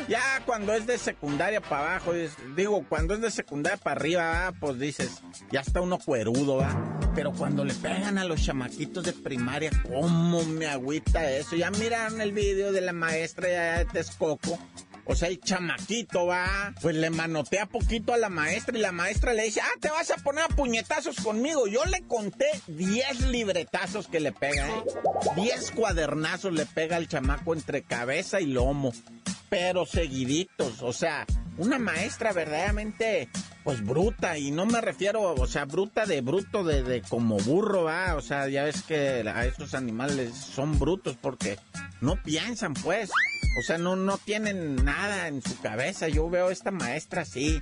Ya 0.08 0.42
cuando 0.44 0.72
es 0.72 0.86
de 0.86 0.98
secundaria 0.98 1.60
para 1.60 1.96
abajo, 1.96 2.12
digo, 2.56 2.84
cuando 2.88 3.14
es 3.14 3.20
de 3.20 3.30
secundaria 3.30 3.78
para 3.78 4.00
arriba, 4.00 4.48
ah, 4.48 4.52
pues 4.58 4.78
dices, 4.78 5.22
ya 5.50 5.60
está 5.60 5.80
uno 5.80 5.98
cuerudo, 5.98 6.56
¿va? 6.56 6.98
Pero 7.14 7.32
cuando 7.32 7.64
le 7.64 7.74
pegan 7.74 8.18
a 8.18 8.24
los 8.24 8.44
chamaquitos 8.44 9.04
de 9.04 9.12
primaria, 9.12 9.70
¿cómo 9.82 10.44
me 10.44 10.66
agüita 10.66 11.30
eso? 11.30 11.56
Ya 11.56 11.70
miraron 11.70 12.20
el 12.20 12.32
video 12.32 12.72
de 12.72 12.80
la 12.80 12.92
maestra 12.92 13.48
de 13.78 13.84
Texcoco. 13.86 14.58
O 15.08 15.14
sea, 15.14 15.28
el 15.28 15.40
chamaquito 15.40 16.26
va, 16.26 16.74
pues 16.82 16.96
le 16.96 17.10
manotea 17.10 17.66
poquito 17.66 18.12
a 18.12 18.16
la 18.16 18.28
maestra 18.28 18.76
y 18.76 18.80
la 18.80 18.92
maestra 18.92 19.32
le 19.34 19.44
dice, 19.44 19.60
ah, 19.60 19.78
te 19.80 19.88
vas 19.88 20.10
a 20.10 20.16
poner 20.16 20.44
a 20.44 20.48
puñetazos 20.48 21.16
conmigo. 21.16 21.68
Yo 21.68 21.84
le 21.84 22.02
conté 22.02 22.46
10 22.66 23.28
libretazos 23.28 24.08
que 24.08 24.18
le 24.18 24.32
pega, 24.32 24.68
¿eh? 24.68 24.84
10 25.36 25.70
cuadernazos 25.72 26.52
le 26.52 26.66
pega 26.66 26.96
al 26.96 27.08
chamaco 27.08 27.54
entre 27.54 27.82
cabeza 27.82 28.40
y 28.40 28.46
lomo. 28.46 28.92
Pero 29.48 29.86
seguiditos, 29.86 30.82
o 30.82 30.92
sea, 30.92 31.24
una 31.56 31.78
maestra 31.78 32.32
verdaderamente, 32.32 33.28
pues 33.62 33.84
bruta, 33.84 34.36
y 34.38 34.50
no 34.50 34.66
me 34.66 34.80
refiero, 34.80 35.22
o 35.34 35.46
sea, 35.46 35.66
bruta 35.66 36.04
de 36.04 36.20
bruto, 36.20 36.64
de, 36.64 36.82
de 36.82 37.00
como 37.02 37.36
burro, 37.38 37.84
va, 37.84 38.16
o 38.16 38.20
sea, 38.20 38.48
ya 38.48 38.64
ves 38.64 38.82
que 38.82 39.24
a 39.28 39.46
esos 39.46 39.74
animales 39.74 40.34
son 40.34 40.80
brutos 40.80 41.16
porque 41.20 41.58
no 42.00 42.20
piensan, 42.22 42.74
pues, 42.74 43.10
o 43.58 43.62
sea, 43.62 43.78
no, 43.78 43.96
no 43.96 44.18
tienen 44.18 44.76
nada 44.84 45.28
en 45.28 45.42
su 45.42 45.58
cabeza. 45.60 46.08
Yo 46.08 46.28
veo 46.30 46.48
a 46.48 46.52
esta 46.52 46.70
maestra 46.70 47.22
así, 47.22 47.60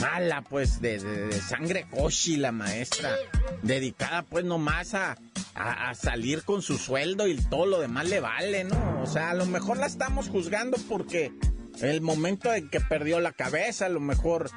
mala, 0.00 0.42
pues, 0.42 0.80
de, 0.80 0.98
de- 0.98 1.40
sangre 1.40 1.86
cochi, 1.90 2.36
la 2.36 2.52
maestra, 2.52 3.14
dedicada, 3.62 4.22
pues, 4.22 4.44
nomás 4.44 4.94
a, 4.94 5.16
a, 5.54 5.90
a 5.90 5.94
salir 5.94 6.42
con 6.44 6.62
su 6.62 6.78
sueldo 6.78 7.26
y 7.26 7.36
todo 7.36 7.66
lo 7.66 7.80
demás 7.80 8.08
le 8.08 8.20
vale, 8.20 8.64
¿no? 8.64 9.02
O 9.02 9.06
sea, 9.06 9.30
a 9.30 9.34
lo 9.34 9.46
mejor 9.46 9.78
la 9.78 9.86
estamos 9.86 10.28
juzgando 10.28 10.76
porque 10.88 11.32
el 11.80 12.00
momento 12.00 12.52
en 12.52 12.68
que 12.70 12.80
perdió 12.80 13.20
la 13.20 13.32
cabeza, 13.32 13.86
a 13.86 13.90
lo 13.90 14.00
mejor 14.00 14.50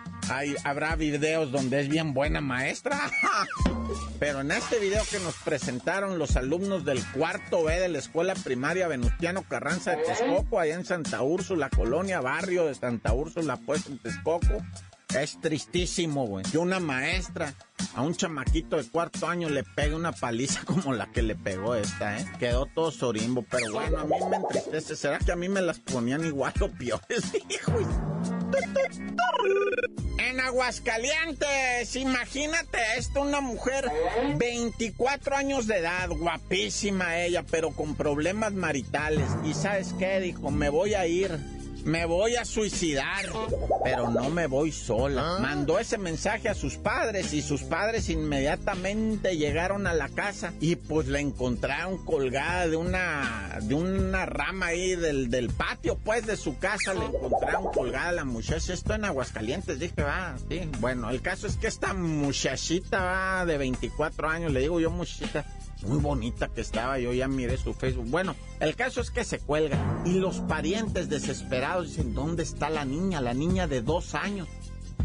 habrá 0.64 0.96
videos 0.96 1.52
donde 1.52 1.82
es 1.82 1.90
bien 1.90 2.14
buena 2.14 2.42
maestra. 2.42 3.12
Pero 4.20 4.42
en 4.42 4.52
este 4.52 4.80
video 4.80 5.04
que 5.10 5.20
nos 5.20 5.36
presentaron 5.36 6.18
los 6.18 6.36
alumnos 6.36 6.86
del 6.86 7.04
cuarto 7.12 7.64
B 7.64 7.80
de 7.80 7.90
la 7.90 7.98
escuela 7.98 8.34
primaria 8.36 8.88
Venustiano 8.88 9.44
Carranza 9.44 9.92
de 9.92 10.04
Texcoco, 10.04 10.60
allá 10.60 10.76
en 10.76 10.86
Santa 10.86 11.22
Úrsula, 11.22 11.70
colonia, 11.70 12.22
barrio 12.22 12.66
de 12.66 12.76
Santa 12.76 13.14
Úrsula, 13.14 13.58
pues 13.58 13.88
en 13.88 13.98
Texcoco, 13.98 14.64
es 15.20 15.40
tristísimo, 15.42 16.26
güey. 16.26 16.46
Que 16.46 16.58
una 16.58 16.80
maestra 16.80 17.54
a 17.96 18.02
un 18.02 18.16
chamaquito 18.16 18.78
de 18.78 18.88
cuarto 18.88 19.28
año 19.28 19.50
le 19.50 19.64
pegue 19.64 19.96
una 19.96 20.12
paliza 20.14 20.62
como 20.66 20.94
la 20.94 21.12
que 21.12 21.22
le 21.22 21.36
pegó 21.36 21.76
esta, 21.76 22.18
¿eh? 22.18 22.26
Quedó 22.40 22.68
todo 22.68 22.92
sorimbo, 22.92 23.44
pero 23.50 23.74
bueno, 23.74 24.00
a 24.00 24.06
mí 24.06 24.16
me 24.30 24.38
entristece. 24.38 24.96
¿Será 24.96 25.20
que 25.20 25.32
a 25.32 25.36
mí 25.36 25.50
me 25.50 25.62
las 25.62 25.80
ponían 25.80 26.26
igual 26.26 26.54
o 26.62 26.70
peores, 26.70 27.34
hijo? 27.50 28.41
En 30.18 30.40
Aguascalientes, 30.40 31.96
imagínate 31.96 32.78
esto, 32.98 33.22
una 33.22 33.42
mujer, 33.42 33.90
24 34.38 35.36
años 35.36 35.68
de 35.68 35.80
edad, 35.80 36.10
guapísima 36.10 37.18
ella, 37.20 37.44
pero 37.50 37.72
con 37.72 37.96
problemas 37.96 38.54
maritales. 38.54 39.28
¿Y 39.44 39.54
sabes 39.54 39.94
qué? 39.98 40.20
Dijo, 40.20 40.52
me 40.52 40.70
voy 40.70 40.94
a 40.94 41.06
ir 41.08 41.38
me 41.86 42.06
voy 42.06 42.36
a 42.36 42.46
suicidar, 42.46 43.26
pero 43.84 44.10
no 44.10 44.30
me 44.30 44.48
voy 44.48 44.72
sola. 44.72 45.38
¿Ah? 45.38 45.40
Mandó 45.40 45.80
ese 45.80 45.98
mensaje 45.98 46.50
a 46.50 46.54
sus 46.54 46.78
padres 46.78 47.34
y 47.34 47.42
sus 47.42 47.64
padres 47.64 48.10
inmediatamente 48.10 49.38
llegaron 49.38 49.88
a 49.88 49.94
la 49.94 50.10
casa 50.10 50.54
y 50.60 50.76
pues 50.76 51.08
la 51.08 51.20
encontraron 51.20 52.04
colgada 52.06 52.68
de 52.68 52.76
una, 52.76 53.60
de 53.62 53.74
una 53.74 54.26
rama 54.26 54.68
ahí 54.68 54.96
del, 54.96 55.30
del 55.30 55.50
patio, 55.50 55.98
pues 55.98 56.26
de 56.26 56.38
su 56.38 56.58
casa, 56.58 56.94
le 56.94 57.06
encontraron 57.06 57.72
colgada 57.74 58.12
la 58.12 58.26
muchacha. 58.26 58.74
Esto 58.74 58.94
en 58.94 59.06
Aguascalientes, 59.06 59.80
dije, 59.80 60.04
va, 60.04 60.36
sí. 60.50 60.70
Bueno, 60.80 61.10
el 61.10 61.22
caso 61.22 61.48
es 61.48 61.58
que 61.58 61.68
esta 61.68 61.94
muchachita 61.94 63.04
va 63.04 63.46
de 63.46 63.58
24 63.58 64.30
años, 64.30 64.52
le 64.52 64.62
digo 64.62 64.80
yo 64.80 64.92
muchachita 64.92 65.46
muy 65.84 66.00
bonita 66.00 66.48
que 66.48 66.62
estaba, 66.62 67.00
yo 67.00 67.14
ya 67.14 67.28
miré 67.28 67.58
su 67.58 67.74
Facebook. 67.74 68.10
Bueno, 68.10 68.36
el 68.60 68.76
caso 68.76 69.02
es 69.02 69.12
que 69.12 69.24
se 69.24 69.40
cuelga 69.40 69.78
y 70.06 70.14
los 70.14 70.40
parientes 70.42 71.10
desesperados 71.10 71.90
dicen, 71.90 72.14
¿dónde 72.14 72.44
está 72.44 72.70
la 72.70 72.86
niña? 72.86 73.22
La 73.22 73.34
niña 73.34 73.68
de 73.68 73.82
dos 73.82 74.16
años. 74.16 74.48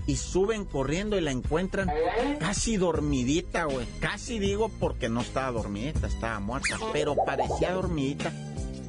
Y 0.06 0.16
suben 0.16 0.64
corriendo 0.64 1.18
y 1.18 1.20
la 1.20 1.32
encuentran 1.32 1.90
casi 2.38 2.76
dormidita, 2.76 3.64
güey. 3.64 3.86
Casi 3.98 4.38
digo 4.38 4.68
porque 4.68 5.08
no 5.08 5.20
estaba 5.20 5.50
dormidita, 5.50 6.06
estaba 6.06 6.38
muerta, 6.38 6.76
pero 6.92 7.16
parecía 7.16 7.72
dormidita. 7.72 8.32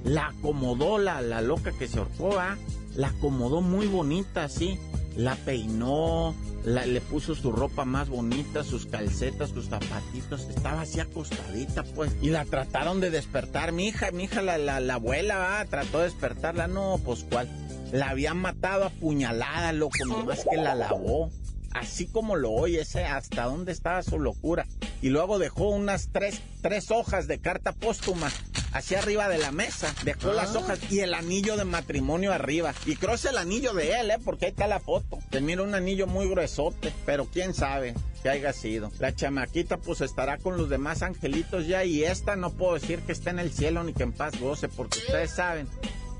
La 0.03 0.27
acomodó 0.27 0.99
la, 0.99 1.21
la 1.21 1.41
loca 1.41 1.71
que 1.71 1.87
se 1.87 1.97
ahorcó, 1.97 2.37
¿ah? 2.37 2.55
La 2.95 3.07
acomodó 3.07 3.61
muy 3.61 3.87
bonita, 3.87 4.43
así 4.43 4.77
la 5.15 5.35
peinó, 5.35 6.35
le 6.67 6.99
puso 6.99 7.33
su 7.33 7.53
ropa 7.53 7.85
más 7.85 8.09
bonita, 8.09 8.63
sus 8.63 8.85
calcetas, 8.85 9.51
sus 9.51 9.69
zapatitos, 9.69 10.49
estaba 10.49 10.81
así 10.81 10.99
acostadita, 10.99 11.83
pues. 11.83 12.11
Y 12.21 12.29
la 12.29 12.43
trataron 12.43 12.99
de 12.99 13.09
despertar, 13.09 13.71
mi 13.71 13.87
hija, 13.87 14.11
mi 14.11 14.25
hija, 14.25 14.41
la, 14.41 14.57
la, 14.57 14.93
abuela, 14.93 15.37
va, 15.37 15.65
trató 15.65 15.99
de 15.99 16.05
despertarla, 16.05 16.67
no, 16.67 16.99
pues 17.05 17.25
cuál. 17.29 17.49
La 17.93 18.09
habían 18.09 18.37
matado 18.37 18.83
a 18.83 18.89
puñalada, 18.89 19.71
loco, 19.71 20.05
nomás 20.05 20.45
que 20.49 20.57
la 20.57 20.75
lavó. 20.75 21.31
Así 21.71 22.07
como 22.07 22.35
lo 22.35 22.51
oye, 22.51 22.81
ese 22.81 23.05
hasta 23.05 23.43
dónde 23.43 23.71
estaba 23.71 24.03
su 24.03 24.19
locura. 24.19 24.65
Y 25.01 25.09
luego 25.09 25.39
dejó 25.39 25.69
unas 25.69 26.09
tres, 26.11 26.41
tres 26.61 26.91
hojas 26.91 27.27
de 27.27 27.39
carta 27.39 27.71
póstuma 27.71 28.29
hacia 28.73 28.99
arriba 28.99 29.27
de 29.29 29.37
la 29.37 29.51
mesa. 29.51 29.93
Dejó 30.03 30.33
las 30.33 30.55
ah. 30.55 30.59
hojas 30.59 30.79
y 30.89 30.99
el 30.99 31.13
anillo 31.13 31.57
de 31.57 31.65
matrimonio 31.65 32.33
arriba. 32.33 32.73
Y 32.85 32.95
creo 32.95 33.15
es 33.15 33.25
el 33.25 33.37
anillo 33.37 33.73
de 33.73 33.99
él, 33.99 34.11
¿eh? 34.11 34.19
Porque 34.23 34.45
ahí 34.45 34.51
está 34.51 34.67
la 34.67 34.79
foto. 34.79 35.19
Te 35.29 35.41
mira 35.41 35.63
un 35.63 35.75
anillo 35.75 36.07
muy 36.07 36.27
gruesote, 36.29 36.93
pero 37.05 37.25
quién 37.25 37.53
sabe 37.53 37.95
que 38.21 38.29
haya 38.29 38.53
sido. 38.53 38.91
La 38.99 39.13
chamaquita 39.15 39.77
pues 39.77 40.01
estará 40.01 40.37
con 40.37 40.57
los 40.57 40.69
demás 40.69 41.01
angelitos 41.01 41.67
ya 41.67 41.83
y 41.83 42.03
esta 42.03 42.35
no 42.35 42.51
puedo 42.51 42.73
decir 42.73 42.99
que 42.99 43.11
esté 43.11 43.29
en 43.29 43.39
el 43.39 43.51
cielo 43.51 43.83
ni 43.83 43.93
que 43.93 44.03
en 44.03 44.13
paz 44.13 44.39
goce, 44.39 44.67
porque 44.67 44.99
ustedes 44.99 45.31
saben 45.31 45.67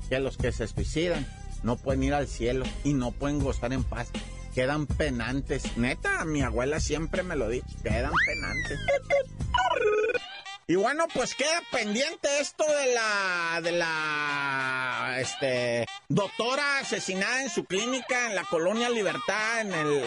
que 0.08 0.20
los 0.20 0.36
que 0.36 0.52
se 0.52 0.66
suicidan 0.66 1.26
no 1.62 1.76
pueden 1.76 2.02
ir 2.02 2.14
al 2.14 2.28
cielo 2.28 2.64
y 2.84 2.94
no 2.94 3.12
pueden 3.12 3.40
gozar 3.40 3.72
en 3.72 3.84
paz. 3.84 4.08
Quedan 4.54 4.86
penantes. 4.86 5.76
Neta, 5.76 6.24
mi 6.24 6.42
abuela 6.42 6.80
siempre 6.80 7.22
me 7.22 7.36
lo 7.36 7.48
dijo. 7.48 7.66
Quedan 7.82 8.12
penantes. 8.26 8.78
Y 10.70 10.76
bueno, 10.76 11.06
pues 11.14 11.34
queda 11.34 11.62
pendiente 11.72 12.28
esto 12.40 12.62
de 12.62 12.92
la, 12.92 13.60
de 13.62 13.72
la, 13.72 15.16
este, 15.18 15.86
doctora 16.10 16.80
asesinada 16.80 17.42
en 17.42 17.48
su 17.48 17.64
clínica 17.64 18.26
en 18.26 18.34
la 18.34 18.44
colonia 18.44 18.90
Libertad, 18.90 19.62
en 19.62 19.72
el, 19.72 20.02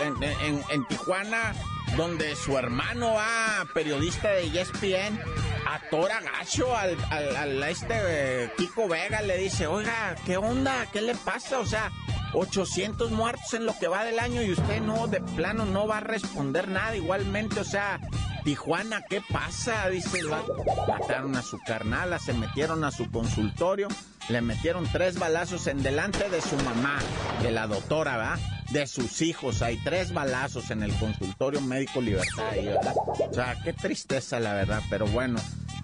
en, 0.70 0.86
Tijuana, 0.86 1.56
donde 1.98 2.36
su 2.36 2.60
hermano 2.60 3.16
va, 3.16 3.66
periodista 3.74 4.30
de 4.30 4.62
ESPN, 4.62 5.20
atora 5.68 6.22
gacho 6.22 6.78
al, 6.78 7.64
este 7.64 8.52
Kiko 8.56 8.88
Vega, 8.88 9.24
le 9.24 9.40
dice, 9.40 9.66
oiga, 9.66 10.16
¿qué 10.28 10.38
onda? 10.38 10.86
¿Qué 10.94 11.02
le 11.02 11.16
pasa? 11.16 11.58
O 11.58 11.66
sea, 11.66 11.92
800 12.36 13.10
muertos 13.10 13.52
en 13.56 13.66
lo 13.66 13.76
que 13.80 13.88
va 13.88 14.06
del 14.06 14.20
año 14.20 14.44
y 14.44 14.52
usted 14.52 14.80
no, 14.80 15.08
de 15.08 15.22
plano, 15.22 15.66
no 15.66 15.88
va 15.88 15.98
a 15.98 16.02
responder 16.02 16.68
nada 16.68 16.96
igualmente, 16.96 17.60
o 17.60 17.64
sea, 17.66 18.00
Tijuana, 18.44 19.04
¿qué 19.08 19.22
pasa? 19.32 19.88
Dice 19.90 20.20
el 20.20 20.30
Mataron 20.30 21.36
a 21.36 21.42
su 21.42 21.60
carnala, 21.60 22.20
se 22.20 22.34
metieron 22.34 22.84
a 22.84 22.92
su 22.92 23.10
consultorio, 23.12 23.88
le 24.30 24.42
metieron 24.42 24.88
tres 24.92 25.20
balazos 25.20 25.68
en 25.68 25.84
delante 25.84 26.30
de 26.30 26.42
su 26.42 26.56
mamá, 26.58 27.00
de 27.42 27.52
la 27.52 27.68
doctora, 27.68 28.18
¿va? 28.18 28.40
De 28.72 28.88
sus 28.88 29.22
hijos. 29.22 29.62
Hay 29.62 29.78
tres 29.78 30.14
balazos 30.14 30.72
en 30.72 30.84
el 30.84 30.94
consultorio 30.96 31.62
médico 31.62 32.02
Libertad, 32.02 32.52
¿verdad? 32.56 32.94
O 33.30 33.34
sea, 33.34 33.62
qué 33.64 33.74
tristeza, 33.74 34.40
la 34.40 34.54
verdad, 34.54 34.82
pero 34.90 35.06
bueno. 35.08 35.40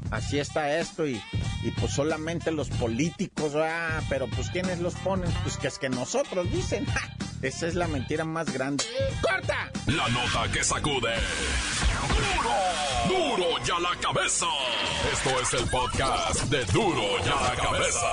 Así 0.10 0.39
está 0.39 0.78
esto 0.78 1.06
y, 1.06 1.22
y 1.63 1.72
pues 1.72 1.91
solamente 1.91 2.52
los 2.52 2.70
políticos, 2.70 3.54
¿va? 3.56 4.02
pero 4.08 4.28
pues 4.28 4.50
¿quiénes 4.50 4.80
los 4.80 4.96
ponen? 4.96 5.30
Pues 5.43 5.58
que 5.58 5.67
es 5.67 5.78
que 5.78 5.89
nosotros 5.89 6.50
dicen, 6.50 6.86
esa 7.41 7.67
es 7.67 7.76
la 7.76 7.89
mentira 7.89 8.24
más 8.24 8.52
grande. 8.54 8.86
¡Corta! 9.22 9.70
La 9.88 10.08
nota 10.08 10.50
que 10.54 10.63
sacude. 10.63 11.13
¡Duro! 13.08 13.38
¡Duro 13.38 13.64
ya 13.66 13.80
la 13.80 13.96
cabeza! 14.00 14.46
Esto 15.12 15.30
es 15.42 15.54
el 15.62 15.70
podcast 15.70 16.42
de 16.44 16.66
Duro 16.66 17.04
ya 17.26 17.36
la 17.36 17.56
cabeza. 17.56 18.08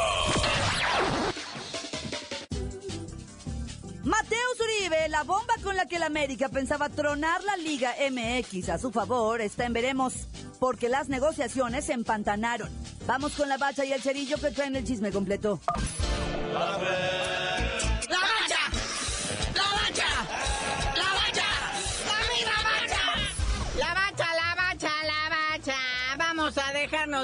Mateo 4.05 4.38
Uribe, 4.61 5.09
la 5.09 5.23
bomba 5.23 5.55
con 5.62 5.77
la 5.77 5.87
que 5.87 5.99
la 5.99 6.07
América 6.07 6.49
pensaba 6.49 6.88
tronar 6.90 7.42
la 7.42 7.57
Liga 7.57 7.94
MX 8.11 8.68
a 8.68 8.79
su 8.79 8.92
favor, 8.92 9.40
está 9.40 9.64
en 9.64 9.73
veremos, 9.73 10.29
porque 10.61 10.88
las 10.88 11.09
negociaciones 11.09 11.87
se 11.87 11.94
empantanaron. 11.94 12.68
Vamos 13.07 13.33
con 13.33 13.49
la 13.49 13.57
bacha 13.57 13.85
y 13.85 13.92
el 13.92 14.03
cerillo 14.03 14.37
que 14.38 14.51
traen 14.51 14.77
el 14.77 14.85
chisme 14.85 15.11
completo. 15.11 15.61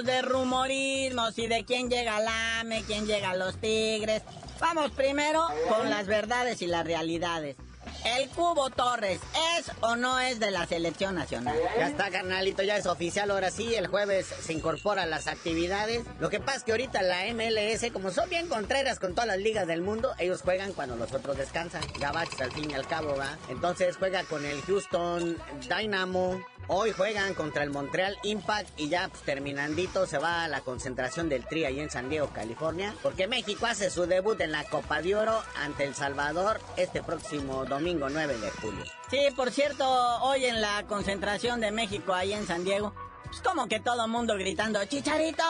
De 0.04 0.22
rumorismos 0.22 1.38
y 1.38 1.46
de 1.46 1.64
quién 1.64 1.90
llega 1.90 2.16
al 2.16 2.28
AME, 2.60 2.82
quién 2.86 3.06
llega 3.06 3.30
a 3.30 3.36
los 3.36 3.56
Tigres. 3.56 4.22
Vamos 4.60 4.90
primero 4.92 5.46
con 5.68 5.90
las 5.90 6.06
verdades 6.06 6.62
y 6.62 6.66
las 6.66 6.84
realidades. 6.84 7.56
¿El 8.04 8.28
Cubo 8.30 8.70
Torres 8.70 9.20
es 9.58 9.70
o 9.80 9.94
no 9.94 10.18
es 10.20 10.40
de 10.40 10.50
la 10.50 10.66
selección 10.66 11.14
nacional? 11.14 11.56
Ya 11.76 11.88
está, 11.88 12.10
carnalito, 12.10 12.62
ya 12.62 12.76
es 12.76 12.86
oficial. 12.86 13.30
Ahora 13.30 13.50
sí, 13.50 13.74
el 13.74 13.88
jueves 13.88 14.26
se 14.26 14.54
incorpora 14.54 15.02
a 15.02 15.06
las 15.06 15.26
actividades. 15.26 16.02
Lo 16.18 16.30
que 16.30 16.40
pasa 16.40 16.58
es 16.58 16.64
que 16.64 16.72
ahorita 16.72 17.02
la 17.02 17.24
MLS, 17.34 17.90
como 17.92 18.10
son 18.10 18.28
bien 18.30 18.48
contreras 18.48 18.98
con 18.98 19.14
todas 19.14 19.28
las 19.28 19.38
ligas 19.38 19.66
del 19.66 19.82
mundo, 19.82 20.12
ellos 20.18 20.40
juegan 20.42 20.72
cuando 20.72 20.96
los 20.96 21.12
otros 21.12 21.36
descansan. 21.36 21.82
Gabachos 21.98 22.40
al 22.40 22.52
fin 22.52 22.70
y 22.70 22.74
al 22.74 22.86
cabo, 22.86 23.16
¿va? 23.16 23.38
Entonces 23.48 23.96
juega 23.98 24.24
con 24.24 24.46
el 24.46 24.62
Houston 24.62 25.36
Dynamo, 25.68 26.42
Hoy 26.68 26.92
juegan 26.92 27.34
contra 27.34 27.64
el 27.64 27.70
Montreal 27.70 28.16
Impact 28.22 28.68
y 28.78 28.88
ya 28.88 29.08
pues, 29.08 29.22
terminandito 29.22 30.06
se 30.06 30.18
va 30.18 30.44
a 30.44 30.48
la 30.48 30.60
concentración 30.60 31.28
del 31.28 31.46
Tri 31.46 31.64
ahí 31.64 31.80
en 31.80 31.90
San 31.90 32.08
Diego, 32.08 32.30
California, 32.32 32.94
porque 33.02 33.26
México 33.26 33.66
hace 33.66 33.90
su 33.90 34.06
debut 34.06 34.40
en 34.40 34.52
la 34.52 34.64
Copa 34.64 35.02
de 35.02 35.16
Oro 35.16 35.42
ante 35.56 35.84
El 35.84 35.94
Salvador 35.94 36.60
este 36.76 37.02
próximo 37.02 37.64
domingo 37.64 38.08
9 38.08 38.38
de 38.38 38.50
julio. 38.50 38.84
Sí, 39.10 39.18
por 39.34 39.50
cierto, 39.50 39.84
hoy 40.22 40.44
en 40.44 40.60
la 40.60 40.84
concentración 40.86 41.60
de 41.60 41.72
México 41.72 42.14
ahí 42.14 42.32
en 42.32 42.46
San 42.46 42.64
Diego, 42.64 42.94
pues 43.24 43.42
como 43.42 43.66
que 43.68 43.80
todo 43.80 44.04
el 44.04 44.10
mundo 44.10 44.34
gritando, 44.36 44.84
Chicharito, 44.84 45.44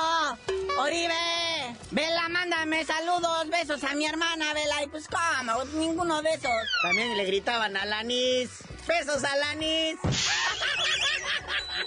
Oribe, 0.78 1.76
Vela, 1.90 2.28
mándame 2.28 2.84
saludos, 2.84 3.48
besos 3.48 3.82
a 3.84 3.94
mi 3.94 4.06
hermana, 4.06 4.52
Vela, 4.54 4.82
y 4.84 4.86
pues 4.88 5.08
cómo, 5.08 5.64
ninguno 5.74 6.22
de 6.22 6.30
esos. 6.30 6.50
También 6.82 7.16
le 7.16 7.24
gritaban 7.24 7.76
a 7.76 7.84
Lanis, 7.84 8.50
besos 8.86 9.24
a 9.24 9.36
Lanis. 9.36 9.98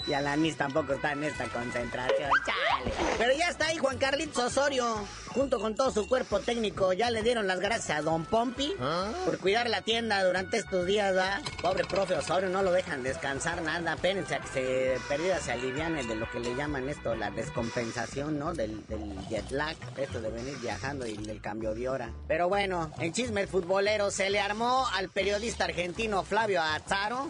Y 0.06 0.12
Alanis 0.12 0.56
tampoco 0.56 0.92
está 0.92 1.12
en 1.12 1.24
esta 1.24 1.46
concentración, 1.48 2.30
chale. 2.44 2.92
Pero 3.16 3.32
ya 3.36 3.48
está 3.48 3.66
ahí 3.66 3.78
Juan 3.78 3.96
Carlitos 3.96 4.44
Osorio 4.44 5.06
junto 5.34 5.58
con 5.58 5.74
todo 5.74 5.90
su 5.90 6.08
cuerpo 6.08 6.40
técnico, 6.40 6.92
ya 6.92 7.10
le 7.10 7.22
dieron 7.22 7.46
las 7.46 7.60
gracias 7.60 7.98
a 7.98 8.02
Don 8.02 8.24
Pompi 8.24 8.72
¿Ah? 8.80 9.10
por 9.24 9.38
cuidar 9.38 9.68
la 9.68 9.82
tienda 9.82 10.22
durante 10.24 10.58
estos 10.58 10.86
días, 10.86 11.14
¿verdad? 11.14 11.42
Pobre 11.60 11.84
profe 11.84 12.14
Osorio, 12.14 12.48
no 12.48 12.62
lo 12.62 12.72
dejan 12.72 13.02
descansar 13.02 13.60
nada. 13.62 13.94
Espérense 13.94 14.36
a 14.36 14.40
que 14.40 14.48
se 14.48 14.98
perdida 15.08 15.40
se 15.40 15.52
aliviane 15.52 16.04
de 16.04 16.14
lo 16.14 16.30
que 16.30 16.40
le 16.40 16.54
llaman 16.54 16.88
esto, 16.88 17.14
la 17.14 17.30
descompensación, 17.30 18.38
¿no? 18.38 18.54
Del, 18.54 18.80
jet 19.28 19.50
lag, 19.50 19.76
esto 19.96 20.20
de 20.20 20.30
venir 20.30 20.56
viajando 20.60 21.06
y 21.06 21.14
el 21.14 21.40
cambio 21.40 21.74
de 21.74 21.88
hora. 21.88 22.12
Pero 22.28 22.48
bueno, 22.48 22.92
en 22.98 23.12
chisme 23.12 23.46
futbolero 23.46 24.10
se 24.10 24.30
le 24.30 24.40
armó 24.40 24.86
al 24.94 25.08
periodista 25.08 25.64
argentino 25.64 26.22
Flavio 26.22 26.62
Azaro 26.62 27.28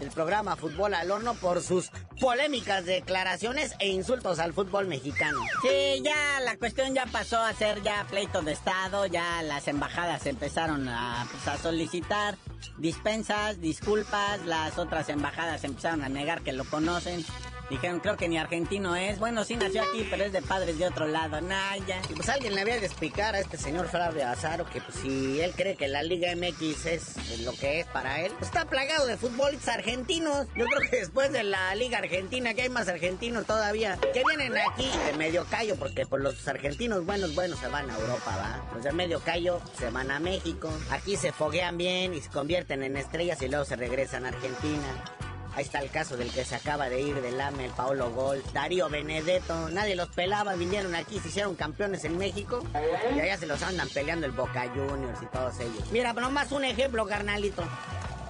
el 0.00 0.10
programa 0.10 0.56
Fútbol 0.56 0.94
al 0.94 1.10
Horno 1.10 1.34
por 1.34 1.62
sus 1.62 1.90
polémicas 2.20 2.84
declaraciones 2.84 3.74
e 3.78 3.88
insultos 3.88 4.38
al 4.38 4.52
fútbol 4.52 4.86
mexicano. 4.86 5.40
Sí, 5.62 6.02
ya 6.02 6.40
la 6.40 6.56
cuestión 6.56 6.94
ya 6.94 7.06
pasó 7.06 7.33
empezó 7.34 7.46
a 7.46 7.48
hacer 7.48 7.82
ya 7.82 8.06
pleito 8.08 8.42
de 8.42 8.52
Estado, 8.52 9.06
ya 9.06 9.42
las 9.42 9.66
embajadas 9.66 10.24
empezaron 10.26 10.88
a, 10.88 11.26
pues, 11.28 11.48
a 11.48 11.58
solicitar 11.58 12.36
dispensas, 12.78 13.60
disculpas, 13.60 14.44
las 14.46 14.78
otras 14.78 15.08
embajadas 15.08 15.64
empezaron 15.64 16.04
a 16.04 16.08
negar 16.08 16.42
que 16.42 16.52
lo 16.52 16.64
conocen. 16.64 17.24
Dijeron, 17.70 18.00
creo 18.00 18.16
que 18.16 18.28
ni 18.28 18.38
argentino 18.38 18.94
es. 18.94 19.18
Bueno, 19.18 19.44
sí 19.44 19.56
nació 19.56 19.82
aquí, 19.82 20.06
pero 20.10 20.24
es 20.24 20.32
de 20.32 20.42
padres 20.42 20.78
de 20.78 20.86
otro 20.86 21.06
lado. 21.06 21.40
Naya. 21.40 22.00
Y 22.10 22.14
pues 22.14 22.28
alguien 22.28 22.54
le 22.54 22.60
había 22.60 22.78
de 22.78 22.86
explicar 22.86 23.34
a 23.34 23.40
este 23.40 23.56
señor 23.56 23.88
Flavio 23.88 24.28
Azaro 24.28 24.66
que 24.66 24.80
pues 24.80 24.98
si 24.98 25.40
él 25.40 25.52
cree 25.56 25.76
que 25.76 25.88
la 25.88 26.02
Liga 26.02 26.34
MX 26.36 26.86
es 26.86 27.40
lo 27.40 27.52
que 27.52 27.80
es 27.80 27.86
para 27.86 28.20
él, 28.20 28.32
pues 28.38 28.50
está 28.50 28.66
plagado 28.66 29.06
de 29.06 29.16
futbolistas 29.16 29.76
argentinos. 29.76 30.46
Yo 30.54 30.66
creo 30.66 30.90
que 30.90 30.96
después 30.98 31.32
de 31.32 31.42
la 31.42 31.74
Liga 31.74 31.98
Argentina, 31.98 32.54
que 32.54 32.62
hay 32.62 32.68
más 32.68 32.88
argentinos 32.88 33.46
todavía, 33.46 33.98
que 34.12 34.22
vienen 34.26 34.54
aquí 34.58 34.90
de 35.06 35.16
medio 35.16 35.46
callo, 35.46 35.76
porque 35.76 36.06
pues 36.06 36.22
los 36.22 36.46
argentinos 36.46 37.04
buenos, 37.04 37.34
buenos 37.34 37.58
se 37.58 37.68
van 37.68 37.90
a 37.90 37.94
Europa, 37.98 38.36
¿va? 38.36 38.74
Los 38.74 38.84
de 38.84 38.92
medio 38.92 39.20
callo 39.20 39.60
se 39.78 39.90
van 39.90 40.10
a 40.10 40.20
México. 40.20 40.70
Aquí 40.90 41.16
se 41.16 41.32
foguean 41.32 41.78
bien 41.78 42.14
y 42.14 42.20
se 42.20 42.28
convierten 42.28 42.82
en 42.82 42.96
estrellas 42.96 43.40
y 43.42 43.48
luego 43.48 43.64
se 43.64 43.76
regresan 43.76 44.26
a 44.26 44.28
Argentina. 44.28 45.04
Ahí 45.56 45.62
está 45.62 45.78
el 45.78 45.90
caso 45.90 46.16
del 46.16 46.30
que 46.32 46.44
se 46.44 46.56
acaba 46.56 46.88
de 46.88 47.00
ir 47.00 47.20
del 47.20 47.40
AME, 47.40 47.70
Paolo 47.76 48.10
Gol, 48.10 48.42
Darío 48.52 48.88
Benedetto, 48.88 49.68
nadie 49.70 49.94
los 49.94 50.08
pelaba, 50.08 50.54
vinieron 50.54 50.94
aquí, 50.94 51.20
se 51.20 51.28
hicieron 51.28 51.54
campeones 51.54 52.04
en 52.04 52.18
México 52.18 52.62
y 53.14 53.20
allá 53.20 53.38
se 53.38 53.46
los 53.46 53.62
andan 53.62 53.88
peleando 53.88 54.26
el 54.26 54.32
Boca 54.32 54.68
Juniors 54.74 55.22
y 55.22 55.26
todos 55.26 55.60
ellos. 55.60 55.92
Mira, 55.92 56.12
nomás 56.12 56.50
un 56.50 56.64
ejemplo, 56.64 57.06
carnalito, 57.06 57.62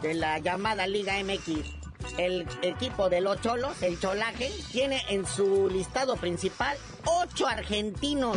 de 0.02 0.14
la 0.14 0.38
llamada 0.38 0.86
Liga 0.86 1.14
MX. 1.22 1.83
El 2.18 2.46
equipo 2.62 3.08
de 3.08 3.20
los 3.20 3.40
Cholos, 3.40 3.82
el 3.82 3.98
Cholaje, 3.98 4.50
tiene 4.72 5.02
en 5.08 5.26
su 5.26 5.68
listado 5.68 6.16
principal 6.16 6.76
ocho 7.06 7.46
argentinos, 7.46 8.36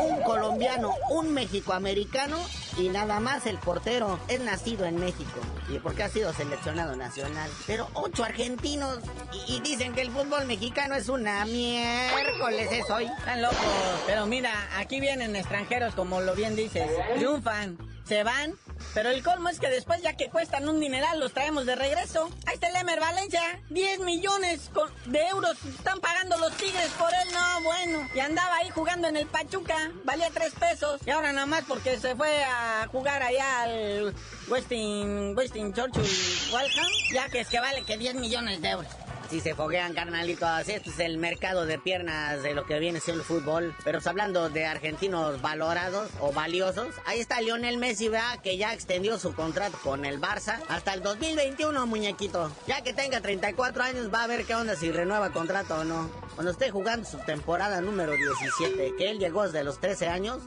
un 0.00 0.22
colombiano, 0.22 0.94
un 1.10 1.32
mexicoamericano 1.32 2.38
y 2.76 2.88
nada 2.88 3.20
más 3.20 3.46
el 3.46 3.58
portero 3.58 4.18
es 4.28 4.40
nacido 4.40 4.84
en 4.84 4.96
México 4.96 5.40
y 5.68 5.78
porque 5.78 6.04
ha 6.04 6.08
sido 6.08 6.32
seleccionado 6.32 6.94
nacional. 6.96 7.50
Pero 7.66 7.88
ocho 7.94 8.24
argentinos 8.24 8.98
y, 9.48 9.56
y 9.56 9.60
dicen 9.60 9.94
que 9.94 10.02
el 10.02 10.10
fútbol 10.10 10.46
mexicano 10.46 10.94
es 10.94 11.08
una 11.08 11.44
miércoles 11.46 12.68
es 12.70 12.90
hoy. 12.90 13.06
Están 13.18 13.42
locos. 13.42 13.58
Pero 14.06 14.26
mira, 14.26 14.52
aquí 14.76 15.00
vienen 15.00 15.34
extranjeros, 15.36 15.94
como 15.94 16.20
lo 16.20 16.34
bien 16.34 16.54
dices. 16.56 16.88
Triunfan, 17.16 17.78
se 18.06 18.22
van. 18.22 18.54
Pero 18.94 19.10
el 19.10 19.22
colmo 19.22 19.48
es 19.48 19.58
que 19.58 19.68
después, 19.68 20.02
ya 20.02 20.14
que 20.14 20.28
cuestan 20.28 20.68
un 20.68 20.80
dineral, 20.80 21.18
los 21.18 21.32
traemos 21.32 21.66
de 21.66 21.76
regreso. 21.76 22.30
Ahí 22.46 22.54
está 22.54 22.68
el 22.68 22.76
Emer 22.76 23.00
Valencia. 23.00 23.40
10 23.70 24.00
millones 24.00 24.70
de 25.06 25.26
euros 25.28 25.56
están 25.64 26.00
pagando 26.00 26.36
los 26.38 26.52
Tigres 26.56 26.90
por 26.98 27.10
él. 27.12 27.32
No, 27.32 27.62
bueno. 27.62 28.08
Y 28.14 28.20
andaba 28.20 28.56
ahí 28.56 28.70
jugando 28.70 29.08
en 29.08 29.16
el 29.16 29.26
Pachuca. 29.26 29.90
Valía 30.04 30.30
3 30.32 30.52
pesos. 30.54 31.00
Y 31.06 31.10
ahora 31.10 31.32
nada 31.32 31.46
más 31.46 31.64
porque 31.66 31.98
se 31.98 32.14
fue 32.14 32.44
a 32.44 32.86
jugar 32.90 33.22
allá 33.22 33.62
al 33.62 34.14
Westin, 34.48 35.36
Westin 35.36 35.72
Churchill 35.72 36.52
Waltham. 36.52 36.86
Ya 37.12 37.28
que 37.28 37.40
es 37.40 37.48
que 37.48 37.60
vale 37.60 37.82
que 37.82 37.96
10 37.96 38.16
millones 38.16 38.60
de 38.62 38.68
euros. 38.70 39.05
Si 39.30 39.40
se 39.40 39.54
foguean, 39.56 39.92
carnalitos, 39.92 40.68
este 40.68 40.90
es 40.90 41.00
el 41.00 41.18
mercado 41.18 41.66
de 41.66 41.80
piernas 41.80 42.42
de 42.44 42.54
lo 42.54 42.64
que 42.64 42.78
viene 42.78 43.00
siendo 43.00 43.22
el 43.22 43.26
fútbol. 43.26 43.74
Pero 43.82 43.98
pues, 43.98 44.06
hablando 44.06 44.48
de 44.50 44.66
argentinos 44.66 45.42
valorados 45.42 46.08
o 46.20 46.32
valiosos, 46.32 46.94
ahí 47.06 47.18
está 47.18 47.40
Lionel 47.40 47.78
Messi, 47.78 48.08
¿verdad? 48.08 48.38
Que 48.40 48.56
ya 48.56 48.72
extendió 48.72 49.18
su 49.18 49.34
contrato 49.34 49.78
con 49.82 50.04
el 50.04 50.20
Barça 50.20 50.60
hasta 50.68 50.94
el 50.94 51.02
2021, 51.02 51.86
muñequito. 51.86 52.52
Ya 52.68 52.82
que 52.82 52.92
tenga 52.92 53.20
34 53.20 53.82
años, 53.82 54.14
va 54.14 54.22
a 54.22 54.26
ver 54.28 54.44
qué 54.44 54.54
onda 54.54 54.76
si 54.76 54.92
renueva 54.92 55.32
contrato 55.32 55.80
o 55.80 55.84
no. 55.84 56.08
Cuando 56.36 56.52
esté 56.52 56.70
jugando 56.70 57.08
su 57.08 57.18
temporada 57.18 57.80
número 57.80 58.12
17, 58.12 58.94
que 58.96 59.10
él 59.10 59.18
llegó 59.18 59.44
desde 59.44 59.64
los 59.64 59.80
13 59.80 60.06
años 60.08 60.38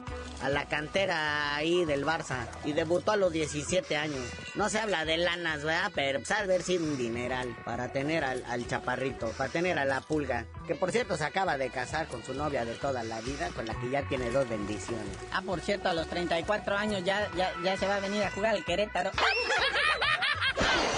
a 0.41 0.49
la 0.49 0.67
cantera 0.67 1.55
ahí 1.55 1.83
del 1.83 2.05
Barça 2.05 2.47
y 2.63 2.71
debutó 2.71 3.11
a 3.11 3.17
los 3.17 3.33
17 3.33 3.97
años. 3.97 4.23
No 4.59 4.67
se 4.67 4.77
habla 4.77 5.05
de 5.05 5.15
lanas, 5.15 5.63
¿verdad? 5.63 5.89
Pero 5.95 6.19
pues, 6.19 6.31
haber 6.31 6.63
sido 6.63 6.83
un 6.83 6.97
dineral 6.97 7.55
para 7.63 7.93
tener 7.93 8.25
al, 8.25 8.43
al 8.45 8.67
chaparrito, 8.67 9.29
para 9.37 9.49
tener 9.49 9.79
a 9.79 9.85
la 9.85 10.01
pulga, 10.01 10.47
que 10.67 10.75
por 10.75 10.91
cierto 10.91 11.15
se 11.15 11.23
acaba 11.23 11.57
de 11.57 11.69
casar 11.69 12.07
con 12.07 12.25
su 12.25 12.33
novia 12.33 12.65
de 12.65 12.73
toda 12.73 13.01
la 13.03 13.21
vida, 13.21 13.51
con 13.55 13.65
la 13.65 13.73
que 13.75 13.89
ya 13.89 14.03
tiene 14.09 14.29
dos 14.31 14.49
bendiciones. 14.49 15.15
Ah, 15.31 15.41
por 15.41 15.61
cierto, 15.61 15.87
a 15.87 15.93
los 15.93 16.07
34 16.07 16.75
años 16.75 17.05
ya, 17.05 17.31
ya, 17.37 17.53
ya 17.63 17.77
se 17.77 17.87
va 17.87 17.95
a 17.95 17.99
venir 18.01 18.21
a 18.21 18.31
jugar 18.31 18.53
al 18.53 18.65
Querétaro. 18.65 19.11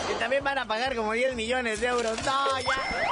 Que 0.08 0.16
también 0.16 0.44
van 0.44 0.58
a 0.58 0.66
pagar 0.66 0.96
como 0.96 1.14
10 1.14 1.36
millones 1.36 1.82
de 1.82 1.88
euros. 1.88 2.18
No, 2.26 2.60
ya. 2.60 3.12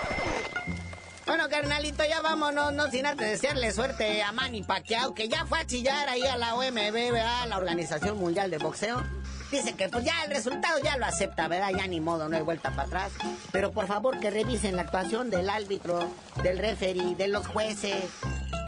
Bueno, 1.28 1.48
carnalito, 1.48 2.04
ya 2.10 2.22
vámonos, 2.22 2.74
no 2.74 2.90
sin 2.90 3.06
antes 3.06 3.30
desearle 3.30 3.72
suerte 3.72 4.24
a 4.24 4.32
Manny 4.32 4.64
Pacquiao, 4.64 5.14
que 5.14 5.30
ya 5.30 5.46
fue 5.46 5.60
a 5.60 5.68
chillar 5.68 6.10
ahí 6.10 6.26
a 6.26 6.38
la 6.38 6.56
OMB, 6.56 6.92
¿verdad? 6.92 7.48
La 7.48 7.58
Organización 7.58 8.18
Mundial 8.18 8.50
de 8.50 8.58
Boxeo. 8.58 9.06
Dice 9.52 9.74
que 9.74 9.90
pues 9.90 10.04
ya 10.04 10.24
el 10.26 10.32
resultado 10.32 10.78
ya 10.84 10.98
lo 10.98 11.06
acepta, 11.06 11.48
¿verdad? 11.48 11.72
Ya 11.76 11.88
ni 11.88 12.00
modo, 12.00 12.30
no 12.30 12.38
hay 12.38 12.44
vuelta 12.44 12.70
para 12.70 12.84
atrás. 12.84 13.12
Pero 13.52 13.72
por 13.72 13.88
favor 13.88 14.20
que 14.20 14.30
revisen 14.30 14.76
la 14.76 14.84
actuación 14.84 15.30
del 15.32 15.50
árbitro, 15.50 16.08
del 16.44 16.60
referee, 16.60 17.16
de 17.16 17.28
los 17.28 17.48
jueces. 17.48 18.04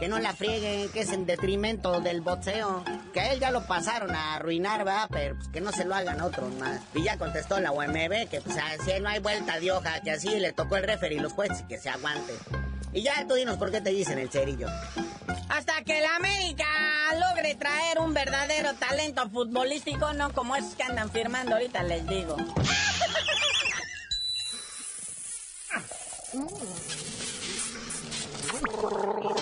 Que 0.00 0.08
no 0.08 0.18
la 0.18 0.32
frieguen, 0.32 0.88
que 0.88 1.02
es 1.02 1.12
en 1.12 1.26
detrimento 1.26 2.00
del 2.00 2.20
boxeo. 2.20 2.82
Que 3.12 3.20
a 3.20 3.32
él 3.32 3.38
ya 3.38 3.52
lo 3.52 3.64
pasaron 3.68 4.10
a 4.10 4.34
arruinar, 4.34 4.84
¿verdad? 4.84 5.08
Pero 5.12 5.36
pues, 5.36 5.48
que 5.48 5.60
no 5.60 5.70
se 5.70 5.84
lo 5.84 5.94
hagan 5.94 6.20
otros 6.20 6.52
más. 6.54 6.80
Y 6.94 7.04
ya 7.04 7.16
contestó 7.16 7.60
la 7.60 7.70
UMB 7.70 8.28
que 8.28 8.40
pues 8.40 8.56
así 8.56 8.90
no 9.00 9.08
hay 9.08 9.20
vuelta 9.20 9.60
de 9.60 9.70
hoja, 9.70 10.00
que 10.00 10.10
así 10.10 10.40
le 10.40 10.52
tocó 10.52 10.76
el 10.76 10.82
referee 10.82 11.18
y 11.18 11.20
los 11.20 11.32
jueces 11.32 11.62
que 11.68 11.78
se 11.78 11.90
aguante. 11.90 12.32
Y 12.92 13.02
ya 13.02 13.24
tú 13.28 13.34
dinos 13.34 13.56
por 13.56 13.70
qué 13.70 13.80
te 13.80 13.90
dicen 13.90 14.18
el 14.18 14.28
cerillo. 14.30 14.66
Hasta 15.52 15.84
que 15.84 16.00
la 16.00 16.16
América 16.16 16.64
logre 17.20 17.54
traer 17.56 17.98
un 17.98 18.14
verdadero 18.14 18.72
talento 18.72 19.28
futbolístico, 19.28 20.14
no 20.14 20.32
como 20.32 20.56
esos 20.56 20.74
que 20.74 20.82
andan 20.82 21.10
firmando 21.10 21.52
ahorita, 21.52 21.82
les 21.82 22.06
digo. 22.06 22.36